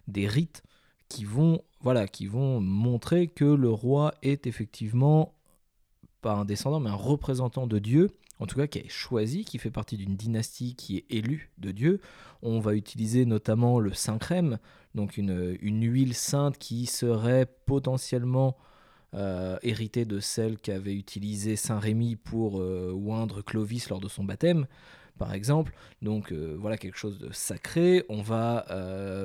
des 0.06 0.28
rites 0.28 0.62
qui 1.08 1.24
vont, 1.24 1.62
voilà, 1.80 2.06
qui 2.08 2.26
vont 2.26 2.60
montrer 2.60 3.26
que 3.26 3.44
le 3.44 3.70
roi 3.70 4.14
est 4.22 4.46
effectivement 4.46 5.35
pas 6.26 6.34
un 6.34 6.44
descendant, 6.44 6.80
mais 6.80 6.90
un 6.90 6.94
représentant 6.94 7.68
de 7.68 7.78
Dieu, 7.78 8.10
en 8.40 8.46
tout 8.46 8.56
cas 8.56 8.66
qui 8.66 8.80
est 8.80 8.88
choisi, 8.88 9.44
qui 9.44 9.58
fait 9.58 9.70
partie 9.70 9.96
d'une 9.96 10.16
dynastie 10.16 10.74
qui 10.74 10.96
est 10.96 11.04
élue 11.08 11.52
de 11.58 11.70
Dieu. 11.70 12.00
On 12.42 12.58
va 12.58 12.74
utiliser 12.74 13.24
notamment 13.26 13.78
le 13.78 13.94
saint 13.94 14.18
crème, 14.18 14.58
donc 14.96 15.18
une, 15.18 15.56
une 15.62 15.84
huile 15.84 16.14
sainte 16.14 16.58
qui 16.58 16.86
serait 16.86 17.46
potentiellement 17.66 18.56
euh, 19.14 19.56
héritée 19.62 20.04
de 20.04 20.18
celle 20.18 20.58
qu'avait 20.58 20.96
utilisée 20.96 21.54
Saint 21.54 21.78
Rémy 21.78 22.16
pour 22.16 22.60
euh, 22.60 22.92
oindre 22.92 23.40
Clovis 23.40 23.88
lors 23.88 24.00
de 24.00 24.08
son 24.08 24.24
baptême, 24.24 24.66
par 25.18 25.32
exemple. 25.32 25.74
Donc 26.02 26.32
euh, 26.32 26.56
voilà 26.58 26.76
quelque 26.76 26.98
chose 26.98 27.20
de 27.20 27.30
sacré. 27.30 28.04
On 28.08 28.20
va 28.20 28.66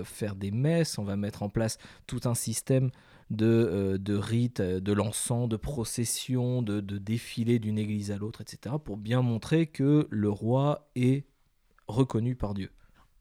faire 0.04 0.36
des 0.36 0.52
messes, 0.52 1.00
on 1.00 1.04
va 1.04 1.16
mettre 1.16 1.42
en 1.42 1.50
place 1.50 1.80
tout 2.06 2.22
un 2.26 2.36
système 2.36 2.92
de, 3.32 3.46
euh, 3.48 3.98
de 3.98 4.16
rites, 4.16 4.60
euh, 4.60 4.80
de 4.80 4.94
l'encens, 4.94 5.50
de 5.50 5.58
processions, 5.58 6.62
de, 6.62 6.80
de 6.82 6.98
défilés 6.98 7.60
d'une 7.60 7.78
église 7.80 8.12
à 8.12 8.18
l'autre, 8.18 8.42
etc., 8.42 8.76
pour 8.84 8.98
bien 8.98 9.22
montrer 9.22 9.66
que 9.68 10.08
le 10.12 10.30
roi 10.30 10.90
est 10.96 11.26
reconnu 11.88 12.36
par 12.36 12.54
Dieu. 12.54 12.70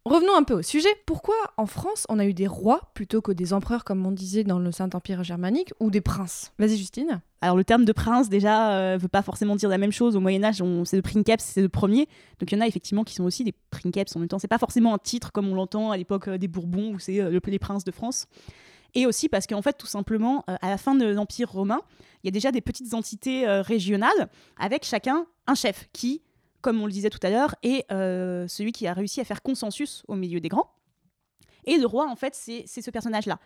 Revenons 0.07 0.35
un 0.35 0.45
peu 0.45 0.55
au 0.55 0.63
sujet. 0.63 0.89
Pourquoi 1.05 1.35
en 1.59 1.67
France 1.67 2.07
on 2.09 2.19
a 2.19 2.25
eu 2.25 2.33
des 2.33 2.47
rois 2.47 2.91
plutôt 2.95 3.21
que 3.21 3.33
des 3.33 3.53
empereurs 3.53 3.85
comme 3.85 4.05
on 4.07 4.11
disait 4.13 4.45
dans 4.45 4.59
le 4.59 4.73
Saint-Empire 4.73 5.23
germanique 5.23 5.75
ou 5.79 5.91
des 5.91 6.01
princes? 6.01 6.53
Vas-y 6.59 6.79
Justine. 6.79 7.21
Alors 7.43 7.55
le 7.57 7.65
terme 7.65 7.85
de 7.85 7.93
prince 7.93 8.31
déjà 8.31 8.73
euh, 8.73 8.97
veut 8.99 9.09
pas 9.09 9.21
forcément 9.21 9.57
dire 9.57 9.69
la 9.69 9.77
même 9.77 9.93
chose. 9.93 10.17
Au 10.17 10.21
Moyen 10.21 10.43
Âge, 10.43 10.63
on- 10.63 10.87
c'est 10.87 10.97
de 10.97 11.03
princeps, 11.03 11.45
c'est 11.45 11.61
le 11.61 11.69
premier. 11.69 12.07
Donc 12.39 12.51
il 12.51 12.55
y 12.55 12.59
en 12.59 12.63
a 12.63 12.67
effectivement 12.67 13.05
qui 13.05 13.13
sont 13.15 13.25
aussi 13.25 13.45
des 13.45 13.55
princeps 13.71 14.17
en 14.17 14.21
même 14.21 14.29
temps. 14.29 14.39
C'est 14.39 14.49
pas 14.49 14.59
forcément 14.59 14.95
un 14.95 14.99
titre 14.99 15.33
comme 15.33 15.49
on 15.49 15.55
l'entend 15.55 15.91
à 15.91 15.99
l'époque 15.99 16.31
des 16.31 16.49
Bourbons 16.49 16.95
où 16.95 16.99
c'est 16.99 17.21
euh, 17.21 17.29
le- 17.31 17.41
les 17.47 17.59
princes 17.59 17.85
de 17.85 17.93
France. 17.93 18.27
Et 18.95 19.07
aussi 19.07 19.29
parce 19.29 19.47
qu'en 19.47 19.63
fait, 19.63 19.75
tout 19.79 19.87
simplement, 19.87 20.45
euh, 20.49 20.57
à 20.61 20.69
la 20.69 20.79
fin 20.79 20.95
de 20.95 21.07
l'Empire 21.07 21.51
romain, 21.51 21.81
il 22.23 22.27
y 22.27 22.29
a 22.29 22.33
déjà 22.33 22.51
des 22.53 22.61
petites 22.61 22.93
entités 22.95 23.47
euh, 23.49 23.63
régionales 23.63 24.29
avec 24.59 24.85
chacun 24.85 25.27
un 25.47 25.55
chef 25.55 25.89
qui, 25.93 26.23
comme 26.61 26.81
on 26.81 26.87
le 26.87 26.93
disait 26.93 27.11
tout 27.11 27.19
à 27.23 27.31
l'heure, 27.31 27.55
est 27.63 27.91
euh, 27.93 28.47
celui 28.49 28.73
qui 28.73 28.87
a 28.87 28.93
réussi 28.93 29.21
à 29.21 29.25
faire 29.25 29.43
consensus 29.43 30.03
au 30.09 30.17
milieu 30.17 30.41
des 30.41 30.49
grands. 30.49 30.71
Et 31.65 31.77
le 31.79 31.87
roi, 31.87 32.09
en 32.09 32.17
fait, 32.17 32.35
c'est 32.35 32.65
ce 32.67 32.91
personnage-là. 32.91 33.39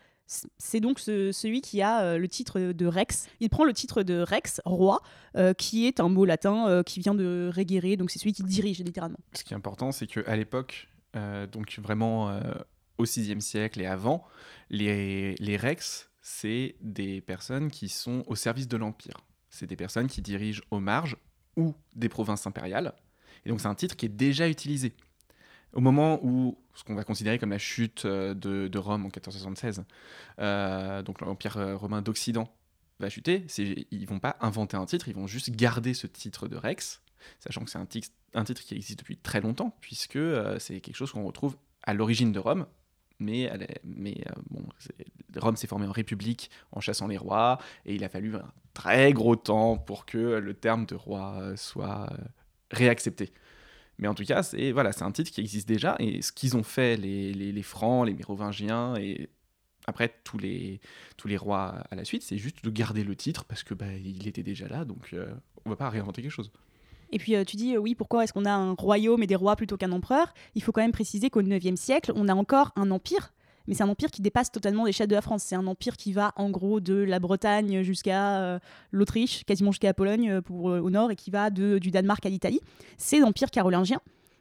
C'est 0.56 0.80
donc 0.80 0.98
ce- 1.00 1.32
celui 1.32 1.60
qui 1.60 1.82
a 1.82 2.16
le 2.16 2.28
titre 2.28 2.60
de 2.60 2.86
Rex. 2.86 3.26
Il 3.40 3.50
prend 3.50 3.64
le 3.64 3.72
titre 3.74 4.02
de 4.02 4.20
Rex, 4.20 4.60
roi, 4.64 5.02
qui 5.58 5.86
est 5.86 6.00
un 6.00 6.08
mot 6.08 6.24
latin 6.24 6.82
qui 6.86 7.00
vient 7.00 7.14
de 7.14 7.50
regere, 7.54 7.96
donc 7.98 8.10
c'est 8.10 8.18
celui 8.20 8.32
qui 8.32 8.42
dirige 8.44 8.78
littéralement. 8.78 9.18
Ce 9.34 9.44
qui 9.44 9.52
est 9.52 9.56
important, 9.56 9.92
c'est 9.92 10.06
qu'à 10.06 10.34
l'époque, 10.36 10.88
donc 11.52 11.78
vraiment 11.82 12.40
au 12.98 13.04
VIe 13.04 13.40
siècle 13.40 13.80
et 13.80 13.86
avant, 13.86 14.24
les, 14.70 15.34
les 15.36 15.56
rex, 15.56 16.10
c'est 16.20 16.76
des 16.80 17.20
personnes 17.20 17.70
qui 17.70 17.88
sont 17.88 18.24
au 18.26 18.34
service 18.34 18.68
de 18.68 18.76
l'Empire. 18.76 19.16
C'est 19.50 19.66
des 19.66 19.76
personnes 19.76 20.06
qui 20.06 20.22
dirigent 20.22 20.62
aux 20.70 20.80
marges 20.80 21.16
ou 21.56 21.74
des 21.94 22.08
provinces 22.08 22.46
impériales. 22.46 22.94
Et 23.44 23.50
donc 23.50 23.60
c'est 23.60 23.68
un 23.68 23.74
titre 23.74 23.96
qui 23.96 24.06
est 24.06 24.10
déjà 24.10 24.48
utilisé. 24.48 24.94
Au 25.74 25.80
moment 25.80 26.20
où 26.22 26.56
ce 26.74 26.84
qu'on 26.84 26.94
va 26.94 27.04
considérer 27.04 27.38
comme 27.38 27.50
la 27.50 27.58
chute 27.58 28.04
euh, 28.04 28.32
de, 28.34 28.68
de 28.68 28.78
Rome 28.78 29.02
en 29.02 29.08
1476, 29.08 29.84
euh, 30.38 31.02
donc 31.02 31.20
l'Empire 31.20 31.56
euh, 31.56 31.76
romain 31.76 32.00
d'Occident 32.00 32.48
va 33.00 33.10
chuter, 33.10 33.44
ils 33.90 34.06
vont 34.06 34.20
pas 34.20 34.36
inventer 34.40 34.76
un 34.76 34.86
titre, 34.86 35.08
ils 35.08 35.14
vont 35.14 35.26
juste 35.26 35.50
garder 35.50 35.94
ce 35.94 36.06
titre 36.06 36.46
de 36.46 36.56
Rex, 36.56 37.02
sachant 37.40 37.64
que 37.64 37.70
c'est 37.70 37.78
un, 37.78 37.88
un 38.34 38.44
titre 38.44 38.62
qui 38.62 38.74
existe 38.76 39.00
depuis 39.00 39.16
très 39.16 39.40
longtemps, 39.40 39.76
puisque 39.80 40.18
c'est 40.60 40.80
quelque 40.80 40.94
chose 40.94 41.10
qu'on 41.10 41.24
retrouve 41.24 41.56
à 41.82 41.92
l'origine 41.92 42.30
de 42.30 42.38
Rome, 42.38 42.66
mais, 43.18 43.50
euh, 43.50 43.56
Rome 45.36 45.56
s'est 45.56 45.66
formée 45.66 45.86
en 45.86 45.92
république 45.92 46.50
en 46.72 46.80
chassant 46.80 47.06
les 47.06 47.16
rois, 47.16 47.58
et 47.86 47.94
il 47.94 48.04
a 48.04 48.08
fallu 48.08 48.36
un 48.36 48.52
très 48.72 49.12
gros 49.12 49.36
temps 49.36 49.76
pour 49.76 50.06
que 50.06 50.18
le 50.18 50.54
terme 50.54 50.86
de 50.86 50.94
roi 50.94 51.38
euh, 51.40 51.56
soit 51.56 52.08
euh, 52.12 52.24
réaccepté. 52.70 53.32
Mais 53.98 54.08
en 54.08 54.14
tout 54.14 54.24
cas, 54.24 54.42
c'est 54.42 54.72
voilà, 54.72 54.90
un 55.00 55.12
titre 55.12 55.30
qui 55.30 55.40
existe 55.40 55.68
déjà, 55.68 55.96
et 56.00 56.22
ce 56.22 56.32
qu'ils 56.32 56.56
ont 56.56 56.64
fait, 56.64 56.96
les 56.96 57.62
Francs, 57.62 58.06
les 58.06 58.14
Mérovingiens, 58.14 58.96
et 58.96 59.28
après 59.86 60.14
tous 60.24 60.38
les, 60.38 60.80
tous 61.16 61.28
les 61.28 61.36
rois 61.36 61.84
à 61.90 61.94
la 61.94 62.04
suite, 62.04 62.22
c'est 62.22 62.38
juste 62.38 62.64
de 62.64 62.70
garder 62.70 63.04
le 63.04 63.16
titre, 63.16 63.44
parce 63.44 63.62
que 63.62 63.74
bah, 63.74 63.92
il 63.92 64.26
était 64.26 64.42
déjà 64.42 64.68
là, 64.68 64.84
donc 64.84 65.10
euh, 65.12 65.32
on 65.64 65.70
va 65.70 65.76
pas 65.76 65.90
réinventer 65.90 66.22
quelque 66.22 66.30
chose. 66.30 66.50
Et 67.10 67.18
puis 67.18 67.36
euh, 67.36 67.44
tu 67.44 67.56
dis, 67.56 67.74
euh, 67.74 67.78
oui, 67.78 67.94
pourquoi 67.94 68.24
est-ce 68.24 68.32
qu'on 68.32 68.44
a 68.44 68.52
un 68.52 68.72
royaume 68.72 69.22
et 69.22 69.26
des 69.26 69.36
rois 69.36 69.56
plutôt 69.56 69.76
qu'un 69.76 69.92
empereur? 69.92 70.32
Il 70.54 70.62
faut 70.62 70.72
quand 70.72 70.82
même 70.82 70.92
préciser 70.92 71.30
qu'au 71.30 71.42
9e 71.42 71.76
siècle, 71.76 72.12
on 72.14 72.28
a 72.28 72.34
encore 72.34 72.72
un 72.76 72.90
empire. 72.90 73.32
Mais 73.66 73.74
c'est 73.74 73.82
un 73.82 73.88
empire 73.88 74.10
qui 74.10 74.20
dépasse 74.20 74.52
totalement 74.52 74.84
l'échelle 74.84 75.08
de 75.08 75.14
la 75.14 75.22
France. 75.22 75.42
C'est 75.42 75.56
un 75.56 75.66
empire 75.66 75.96
qui 75.96 76.12
va 76.12 76.32
en 76.36 76.50
gros 76.50 76.80
de 76.80 76.94
la 76.94 77.18
Bretagne 77.18 77.82
jusqu'à 77.82 78.40
euh, 78.40 78.58
l'Autriche, 78.90 79.44
quasiment 79.44 79.72
jusqu'à 79.72 79.88
la 79.88 79.94
Pologne 79.94 80.42
pour, 80.42 80.64
au 80.64 80.90
nord, 80.90 81.10
et 81.10 81.16
qui 81.16 81.30
va 81.30 81.48
du 81.48 81.90
Danemark 81.90 82.26
à 82.26 82.28
l'Italie. 82.28 82.60
C'est 82.98 83.18
l'empire 83.20 83.50
carolingien, 83.50 84.00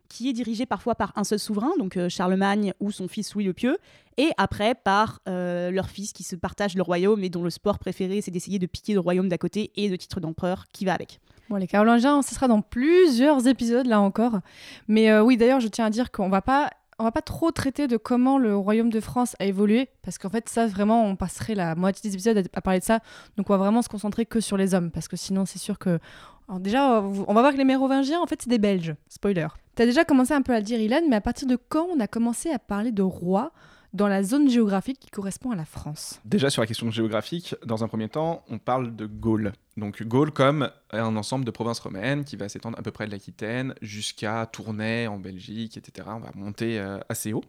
qui 0.10 0.30
est 0.30 0.34
dirigé 0.34 0.66
parfois 0.66 0.96
par 0.96 1.14
un 1.16 1.24
seul 1.24 1.40
souverain, 1.40 1.72
donc 1.80 1.98
Charlemagne 2.10 2.74
ou 2.82 2.92
son 2.92 3.08
fils 3.08 3.34
Louis 3.34 3.46
le 3.46 3.54
Pieux, 3.54 3.78
et 4.18 4.30
après 4.38 4.76
par 4.76 5.22
euh, 5.28 5.72
leur 5.72 5.90
fils 5.90 6.14
qui 6.14 6.24
se 6.24 6.36
partagent 6.36 6.76
le 6.76 6.84
royaume 6.84 7.24
et 7.24 7.30
dont 7.30 7.44
le 7.44 7.50
sport 7.50 7.80
préféré 7.80 8.22
c'est 8.22 8.32
d'essayer 8.32 8.60
de 8.60 8.66
piquer 8.66 8.94
le 8.94 9.00
royaume 9.00 9.30
d'à 9.30 9.38
côté 9.38 9.72
et 9.76 9.90
le 9.90 9.98
titre 9.98 10.20
d'empereur 10.20 10.66
qui 10.72 10.86
va 10.86 10.94
avec. 10.94 11.20
Les 11.58 11.68
Carolingiens, 11.68 12.22
ce 12.22 12.34
sera 12.34 12.48
dans 12.48 12.62
plusieurs 12.62 13.48
épisodes 13.48 13.86
là 13.86 14.00
encore. 14.00 14.40
Mais 14.88 15.12
euh, 15.12 15.24
oui, 15.24 15.38
d'ailleurs, 15.38 15.60
je 15.60 15.68
tiens 15.68 15.86
à 15.86 15.90
dire 15.90 16.12
qu'on 16.12 16.30
va 16.30 16.42
pas, 16.42 16.70
on 17.00 17.04
va 17.04 17.12
pas 17.12 17.22
trop 17.22 17.52
traiter 17.52 17.88
de 17.88 17.98
comment 17.98 18.38
le 18.38 18.56
royaume 18.56 18.90
de 18.90 19.00
France 19.00 19.36
a 19.40 19.46
évolué, 19.46 19.90
parce 20.02 20.18
qu'en 20.18 20.30
fait, 20.30 20.50
ça 20.50 20.68
vraiment, 20.68 21.06
on 21.06 21.16
passerait 21.16 21.56
la 21.56 21.76
moitié 21.76 22.10
des 22.10 22.16
épisodes 22.16 22.48
à, 22.54 22.62
parler 22.62 22.80
de 22.80 22.86
ça. 22.86 23.00
Donc, 23.38 23.50
on 23.50 23.54
va 23.54 23.58
vraiment 23.58 23.82
se 23.82 23.90
concentrer 23.90 24.26
que 24.26 24.40
sur 24.40 24.58
les 24.58 24.74
hommes, 24.74 24.92
parce 24.92 25.08
que 25.08 25.18
sinon, 25.18 25.46
c'est 25.46 25.60
sûr 25.60 25.80
que. 25.80 26.00
Déjà, 26.60 27.02
on 27.02 27.34
va 27.34 27.42
voir 27.42 27.54
que 27.54 27.58
les 27.58 27.64
Mérovingiens, 27.64 28.20
en 28.20 28.26
fait, 28.28 28.42
c'est 28.42 28.50
des 28.50 28.60
Belges. 28.60 28.96
Spoiler. 29.08 29.48
T'as 29.76 29.86
déjà 29.86 30.04
commencé 30.04 30.34
un 30.34 30.42
peu 30.42 30.54
à 30.54 30.60
le 30.60 30.66
dire, 30.66 30.80
Ilan, 30.80 31.02
mais 31.10 31.16
à 31.16 31.22
partir 31.22 31.48
de 31.48 31.56
quand 31.56 31.88
on 31.96 32.00
a 32.00 32.08
commencé 32.08 32.52
à 32.52 32.60
parler 32.60 32.92
de 32.92 33.02
roi 33.02 33.54
dans 33.94 34.08
la 34.08 34.24
zone 34.24 34.50
géographique 34.50 35.00
qui 35.00 35.10
correspond 35.10 35.52
à 35.52 35.56
la 35.56 35.66
France 35.66 36.20
Déjà 36.26 36.50
sur 36.50 36.62
la 36.62 36.68
question 36.68 36.90
géographique, 36.92 37.56
dans 37.66 37.84
un 37.84 37.88
premier 37.88 38.10
temps, 38.10 38.44
on 38.50 38.58
parle 38.58 38.96
de 38.96 39.06
Gaule. 39.06 39.54
Donc 39.78 40.04
Gaule 40.04 40.32
comme 40.32 40.70
un 40.92 41.16
ensemble 41.16 41.46
de 41.46 41.52
provinces 41.52 41.80
romaines 41.80 42.24
qui 42.24 42.36
va 42.36 42.50
s'étendre 42.50 42.78
à 42.78 42.82
peu 42.82 42.92
près 42.92 43.06
de 43.06 43.12
l'Aquitaine 43.12 43.76
jusqu'à 43.82 44.48
Tournai 44.52 45.08
en 45.08 45.20
Belgique, 45.20 45.78
etc. 45.78 46.08
On 46.12 46.20
va 46.20 46.32
monter 46.36 46.80
euh, 46.80 47.00
assez 47.10 47.34
haut. 47.34 47.44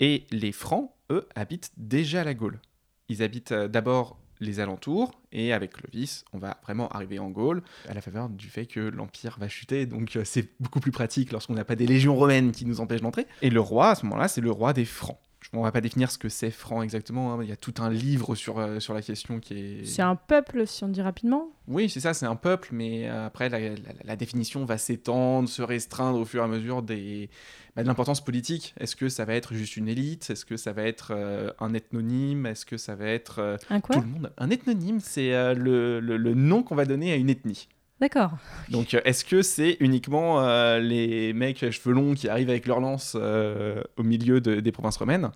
Et 0.00 0.24
les 0.30 0.52
Francs, 0.52 0.90
eux, 1.10 1.26
habitent 1.34 1.72
déjà 1.76 2.24
la 2.24 2.34
Gaule. 2.34 2.60
Ils 3.08 3.22
habitent 3.22 3.52
euh, 3.52 3.68
d'abord 3.68 4.18
les 4.40 4.60
alentours, 4.60 5.12
et 5.32 5.52
avec 5.52 5.72
Clovis, 5.72 6.24
on 6.32 6.38
va 6.38 6.58
vraiment 6.62 6.88
arriver 6.88 7.18
en 7.18 7.30
Gaule, 7.30 7.62
à 7.88 7.94
la 7.94 8.00
faveur 8.00 8.28
du 8.28 8.48
fait 8.48 8.66
que 8.66 8.80
l'Empire 8.80 9.36
va 9.38 9.48
chuter, 9.48 9.86
donc 9.86 10.16
euh, 10.16 10.22
c'est 10.24 10.50
beaucoup 10.60 10.80
plus 10.80 10.90
pratique 10.90 11.32
lorsqu'on 11.32 11.54
n'a 11.54 11.64
pas 11.64 11.76
des 11.76 11.86
légions 11.86 12.16
romaines 12.16 12.52
qui 12.52 12.66
nous 12.66 12.80
empêchent 12.80 13.00
d'entrer. 13.00 13.26
Et 13.42 13.50
le 13.50 13.60
roi, 13.60 13.90
à 13.90 13.94
ce 13.94 14.04
moment-là, 14.06 14.28
c'est 14.28 14.40
le 14.40 14.50
roi 14.50 14.72
des 14.72 14.84
Francs. 14.84 15.18
On 15.56 15.62
va 15.62 15.70
pas 15.72 15.80
définir 15.80 16.10
ce 16.10 16.18
que 16.18 16.28
c'est 16.28 16.50
franc 16.50 16.82
exactement, 16.82 17.32
hein. 17.34 17.38
il 17.42 17.48
y 17.48 17.52
a 17.52 17.56
tout 17.56 17.74
un 17.78 17.88
livre 17.90 18.34
sur, 18.34 18.58
euh, 18.58 18.80
sur 18.80 18.92
la 18.92 19.02
question 19.02 19.38
qui 19.38 19.54
est... 19.54 19.84
C'est 19.86 20.02
un 20.02 20.16
peuple, 20.16 20.66
si 20.66 20.82
on 20.82 20.88
dit 20.88 21.00
rapidement 21.00 21.48
Oui, 21.68 21.88
c'est 21.88 22.00
ça, 22.00 22.12
c'est 22.12 22.26
un 22.26 22.34
peuple, 22.36 22.70
mais 22.72 23.08
euh, 23.08 23.26
après, 23.26 23.48
la, 23.48 23.60
la- 23.60 23.74
la 24.04 24.16
définition 24.16 24.64
va 24.64 24.78
s'étendre, 24.78 25.48
se 25.48 25.62
restreindre 25.62 26.18
au 26.18 26.24
fur 26.24 26.42
et 26.42 26.44
à 26.44 26.48
mesure 26.48 26.82
des, 26.82 27.30
bah, 27.76 27.82
de 27.82 27.88
l'importance 27.88 28.24
politique. 28.24 28.74
Est-ce 28.80 28.96
que 28.96 29.08
ça 29.08 29.24
va 29.24 29.34
être 29.34 29.54
juste 29.54 29.76
une 29.76 29.88
élite? 29.88 30.28
Est-ce 30.30 30.44
que 30.44 30.56
ça 30.56 30.72
va 30.72 30.82
être 30.82 31.12
euh, 31.14 31.50
un 31.60 31.72
ethnonyme? 31.72 32.46
Est-ce 32.46 32.66
que 32.66 32.76
ça 32.76 32.96
va 32.96 33.06
être 33.06 33.38
euh, 33.38 33.56
Un 33.70 33.80
quoi? 33.80 33.96
tout 33.96 34.02
le 34.02 34.08
monde? 34.08 34.32
Un 34.38 34.50
ethnonyme, 34.50 34.98
c'est 35.00 35.54
le, 35.54 36.00
le- 36.00 36.16
le 36.16 36.34
nom 36.34 36.62
qu'on 36.64 36.74
va 36.74 36.84
donner 36.84 37.12
à 37.12 37.16
une 37.16 37.30
ethnie. 37.30 37.68
D'accord. 38.00 38.32
Donc, 38.70 38.94
est-ce 39.04 39.24
que 39.24 39.40
c'est 39.42 39.76
uniquement 39.78 40.40
euh, 40.40 40.80
les 40.80 41.32
mecs 41.32 41.62
à 41.62 41.70
cheveux 41.70 41.94
longs 41.94 42.14
qui 42.14 42.28
arrivent 42.28 42.50
avec 42.50 42.66
leur 42.66 42.80
lance 42.80 43.16
euh, 43.18 43.82
au 43.96 44.02
milieu 44.02 44.40
de- 44.40 44.58
des 44.58 44.72
provinces 44.72 44.96
romaines? 44.96 45.30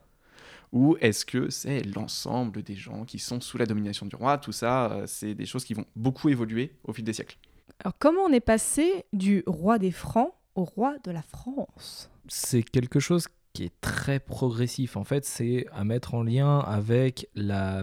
Ou 0.73 0.97
est-ce 1.01 1.25
que 1.25 1.49
c'est 1.51 1.83
l'ensemble 1.95 2.63
des 2.63 2.75
gens 2.77 3.05
qui 3.05 3.19
sont 3.19 3.41
sous 3.41 3.57
la 3.59 3.67
domination 3.67 4.07
du 4.07 4.17
roi? 4.17 4.39
Tout 4.39 4.53
ça, 4.53 4.93
euh, 4.93 5.05
c'est 5.07 5.35
des 5.35 5.47
choses 5.47 5.65
qui 5.65 5.75
vont 5.75 5.87
beaucoup 5.97 6.29
évoluer 6.29 6.73
au 6.85 6.93
fil 6.93 7.05
des 7.05 7.13
siècles. 7.15 7.39
Alors, 7.81 7.95
comment 7.99 8.23
on 8.23 8.33
est 8.33 8.41
passé 8.41 9.05
du 9.13 9.43
roi 9.47 9.79
des 9.79 9.91
Francs 9.93 10.33
au 10.55 10.65
roi 10.65 10.97
de 11.05 11.11
la 11.11 11.23
France? 11.23 12.11
C'est 12.29 12.63
quelque 12.63 13.01
chose 13.01 13.29
qui 13.55 13.65
est 13.65 13.81
très 13.81 14.21
progressif. 14.21 14.97
En 14.97 15.05
fait, 15.05 15.25
c'est 15.25 15.67
à 15.73 15.85
mettre 15.85 16.15
en 16.15 16.23
lien 16.23 16.59
avec 16.59 17.29
la, 17.35 17.83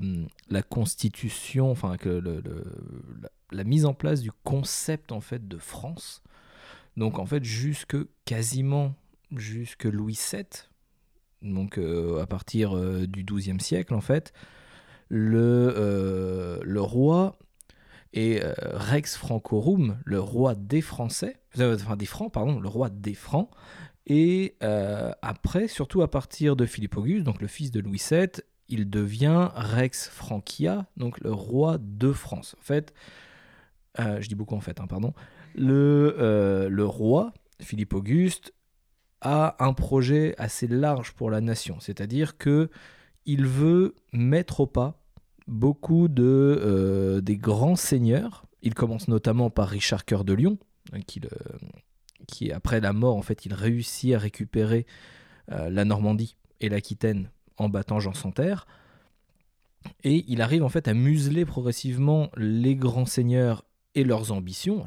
la 0.50 0.62
constitution, 0.62 1.72
enfin 1.72 1.98
que 1.98 2.10
le, 2.10 2.42
le- 2.42 2.66
la, 3.22 3.30
la 3.52 3.64
mise 3.64 3.86
en 3.86 3.94
place 3.94 4.22
du 4.22 4.32
concept 4.44 5.12
en 5.12 5.22
fait 5.22 5.48
de 5.48 5.58
France. 5.58 6.22
Donc 6.98 7.18
en 7.20 7.26
fait, 7.26 7.44
jusque 7.44 7.98
quasiment 8.26 8.94
jusque 9.36 9.86
Louis 9.86 10.18
VII, 10.32 10.44
donc 11.42 11.78
euh, 11.78 12.22
à 12.22 12.28
partir 12.28 12.76
euh, 12.76 13.08
du 13.08 13.24
XIIe 13.24 13.60
siècle 13.60 13.94
en 13.94 14.02
fait, 14.02 14.34
le, 15.10 15.74
euh, 15.76 16.60
le 16.64 16.82
roi 16.82 17.38
et 18.14 18.40
Rex 18.62 19.18
Francorum, 19.18 19.98
le 20.06 20.22
roi 20.22 20.56
des 20.56 20.80
Français, 20.80 21.36
enfin 21.60 21.98
des 21.98 22.06
Francs, 22.06 22.32
pardon, 22.32 22.62
le 22.62 22.70
roi 22.70 22.90
des 22.90 23.14
Francs, 23.14 23.50
et 24.08 24.56
après, 25.22 25.68
surtout 25.68 26.02
à 26.02 26.10
partir 26.10 26.56
de 26.56 26.66
Philippe 26.66 26.96
Auguste, 26.96 27.26
donc 27.26 27.42
le 27.42 27.48
fils 27.48 27.72
de 27.72 27.82
Louis 27.82 28.02
VII, 28.10 28.30
il 28.70 28.90
devient 28.90 29.50
Rex 29.54 30.08
Franchia, 30.08 30.86
donc 30.96 31.20
le 31.20 31.34
roi 31.34 31.78
de 31.78 32.14
France. 32.14 32.56
En 32.58 32.64
fait, 32.64 32.94
je 33.98 34.26
dis 34.30 34.36
beaucoup 34.36 34.56
en 34.56 34.62
fait, 34.62 34.80
hein, 34.80 34.88
pardon, 34.88 35.14
le, 35.54 36.70
le 36.72 36.86
roi, 36.86 37.34
Philippe 37.60 37.96
Auguste, 37.96 38.55
a 39.26 39.56
un 39.60 39.74
projet 39.74 40.36
assez 40.38 40.68
large 40.68 41.14
pour 41.14 41.32
la 41.32 41.42
nation, 41.42 41.80
c'est-à-dire 41.80 42.38
que 42.38 42.70
il 43.26 43.48
veut 43.48 43.96
mettre 44.14 44.62
au 44.62 44.68
pas 44.68 45.02
beaucoup 45.48 46.08
de, 46.08 46.24
euh, 46.24 47.22
des 47.22 47.36
grands 47.36 47.76
seigneurs. 47.76 48.46
Il 48.62 48.76
commence 48.76 49.08
notamment 49.08 49.50
par 49.50 49.68
Richard 49.68 50.06
Cœur 50.06 50.26
de 50.26 50.34
Lion, 50.34 50.60
hein, 50.94 51.00
qui, 52.28 52.52
après 52.52 52.80
la 52.80 52.94
mort, 52.94 53.16
en 53.16 53.24
fait, 53.24 53.46
il 53.46 53.54
réussit 53.54 54.14
à 54.14 54.20
récupérer 54.20 54.86
euh, 55.52 55.70
la 55.72 55.86
Normandie 55.86 56.38
et 56.62 56.70
l'Aquitaine 56.70 57.32
en 57.58 57.68
battant 57.68 58.00
Jean 58.00 58.14
Santerre. 58.14 58.68
Et 60.04 60.24
il 60.28 60.42
arrive 60.42 60.64
en 60.64 60.70
fait 60.70 60.88
à 60.88 60.94
museler 60.94 61.46
progressivement 61.46 62.30
les 62.38 62.76
grands 62.76 63.06
seigneurs 63.06 63.66
et 63.96 64.04
leurs 64.04 64.32
ambitions. 64.32 64.86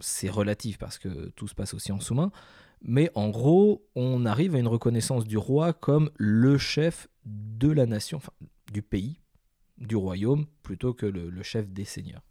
C'est 0.00 0.30
relatif 0.30 0.78
parce 0.78 0.98
que 0.98 1.28
tout 1.36 1.46
se 1.46 1.54
passe 1.54 1.74
aussi 1.74 1.92
en 1.92 2.00
sous-main, 2.00 2.32
Mais 2.82 3.10
en 3.14 3.30
gros, 3.30 3.86
on 3.94 4.26
arrive 4.26 4.54
à 4.54 4.58
une 4.58 4.68
reconnaissance 4.68 5.24
du 5.24 5.38
roi 5.38 5.72
comme 5.72 6.10
le 6.16 6.58
chef 6.58 7.08
de 7.24 7.70
la 7.70 7.86
nation, 7.86 8.18
enfin, 8.18 8.32
du 8.72 8.82
pays, 8.82 9.20
du 9.78 9.96
royaume, 9.96 10.46
plutôt 10.62 10.92
que 10.92 11.06
le, 11.06 11.30
le 11.30 11.42
chef 11.42 11.68
des 11.68 11.84
seigneurs. 11.84 12.22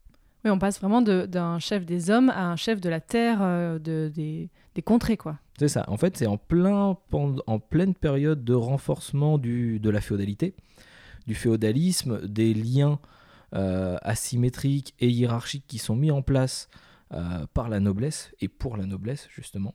Oui, 0.44 0.52
on 0.52 0.60
passe 0.60 0.80
vraiment 0.80 1.02
d'un 1.02 1.60
chef 1.60 1.86
des 1.86 2.10
hommes 2.10 2.30
à 2.30 2.50
un 2.50 2.56
chef 2.56 2.82
de 2.82 2.90
la 2.90 3.00
terre, 3.00 3.40
euh, 3.42 3.78
de, 3.78 4.12
des, 4.14 4.50
des 4.74 4.82
contrées, 4.82 5.18
quoi. 5.18 5.38
C'est 5.60 5.68
ça. 5.68 5.86
En 5.88 5.98
fait, 5.98 6.18
c'est 6.18 6.26
en, 6.26 6.38
plein, 6.38 6.98
en 7.12 7.60
pleine 7.60 7.94
période 7.94 8.44
de 8.44 8.54
renforcement 8.56 9.38
du, 9.38 9.80
de 9.80 9.90
la 9.92 10.02
féodalité, 10.02 10.56
du 11.28 11.36
féodalisme, 11.36 12.28
des 12.28 12.56
liens 12.56 13.00
euh, 13.54 13.98
asymétriques 14.02 14.96
et 15.00 15.10
hiérarchiques 15.10 15.66
qui 15.68 15.78
sont 15.78 15.96
mis 15.96 16.10
en 16.10 16.24
place 16.24 16.68
euh, 17.14 17.46
par 17.54 17.70
la 17.70 17.80
noblesse 17.80 18.34
et 18.42 18.48
pour 18.48 18.76
la 18.78 18.88
noblesse, 18.88 19.28
justement. 19.30 19.74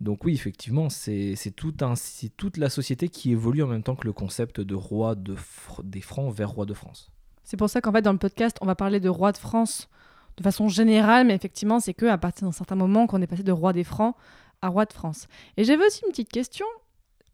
Donc 0.00 0.24
oui, 0.24 0.34
effectivement, 0.34 0.90
c'est 0.90 1.36
tout 1.56 1.74
un- 1.80 1.94
toute 2.36 2.56
la 2.58 2.68
société 2.68 3.08
qui 3.08 3.32
évolue 3.32 3.62
en 3.62 3.66
même 3.66 3.82
temps 3.82 3.96
que 3.96 4.06
le 4.06 4.12
concept 4.12 4.60
de 4.60 4.74
roi 4.74 5.14
de 5.14 5.34
Fr- 5.34 5.82
des 5.82 6.00
Francs 6.02 6.34
vers 6.34 6.50
roi 6.50 6.66
de 6.66 6.74
France. 6.74 7.10
C'est 7.44 7.56
pour 7.56 7.70
ça 7.70 7.80
qu'en 7.80 7.92
fait, 7.92 8.02
dans 8.02 8.12
le 8.12 8.18
podcast, 8.18 8.58
on 8.60 8.66
va 8.66 8.74
parler 8.74 9.00
de 9.00 9.08
roi 9.08 9.32
de 9.32 9.38
France 9.38 9.88
de 10.36 10.42
façon 10.42 10.68
générale, 10.68 11.26
mais 11.26 11.34
effectivement, 11.34 11.80
c'est 11.80 11.94
qu'à 11.94 12.18
partir 12.18 12.46
d'un 12.46 12.52
certain 12.52 12.74
moment 12.74 13.06
qu'on 13.06 13.22
est 13.22 13.26
passé 13.26 13.42
de 13.42 13.52
roi 13.52 13.72
des 13.72 13.84
Francs 13.84 14.14
à 14.60 14.68
roi 14.68 14.84
de 14.84 14.92
France. 14.92 15.28
Et 15.56 15.64
j'avais 15.64 15.86
aussi 15.86 16.02
une 16.04 16.10
petite 16.10 16.30
question. 16.30 16.66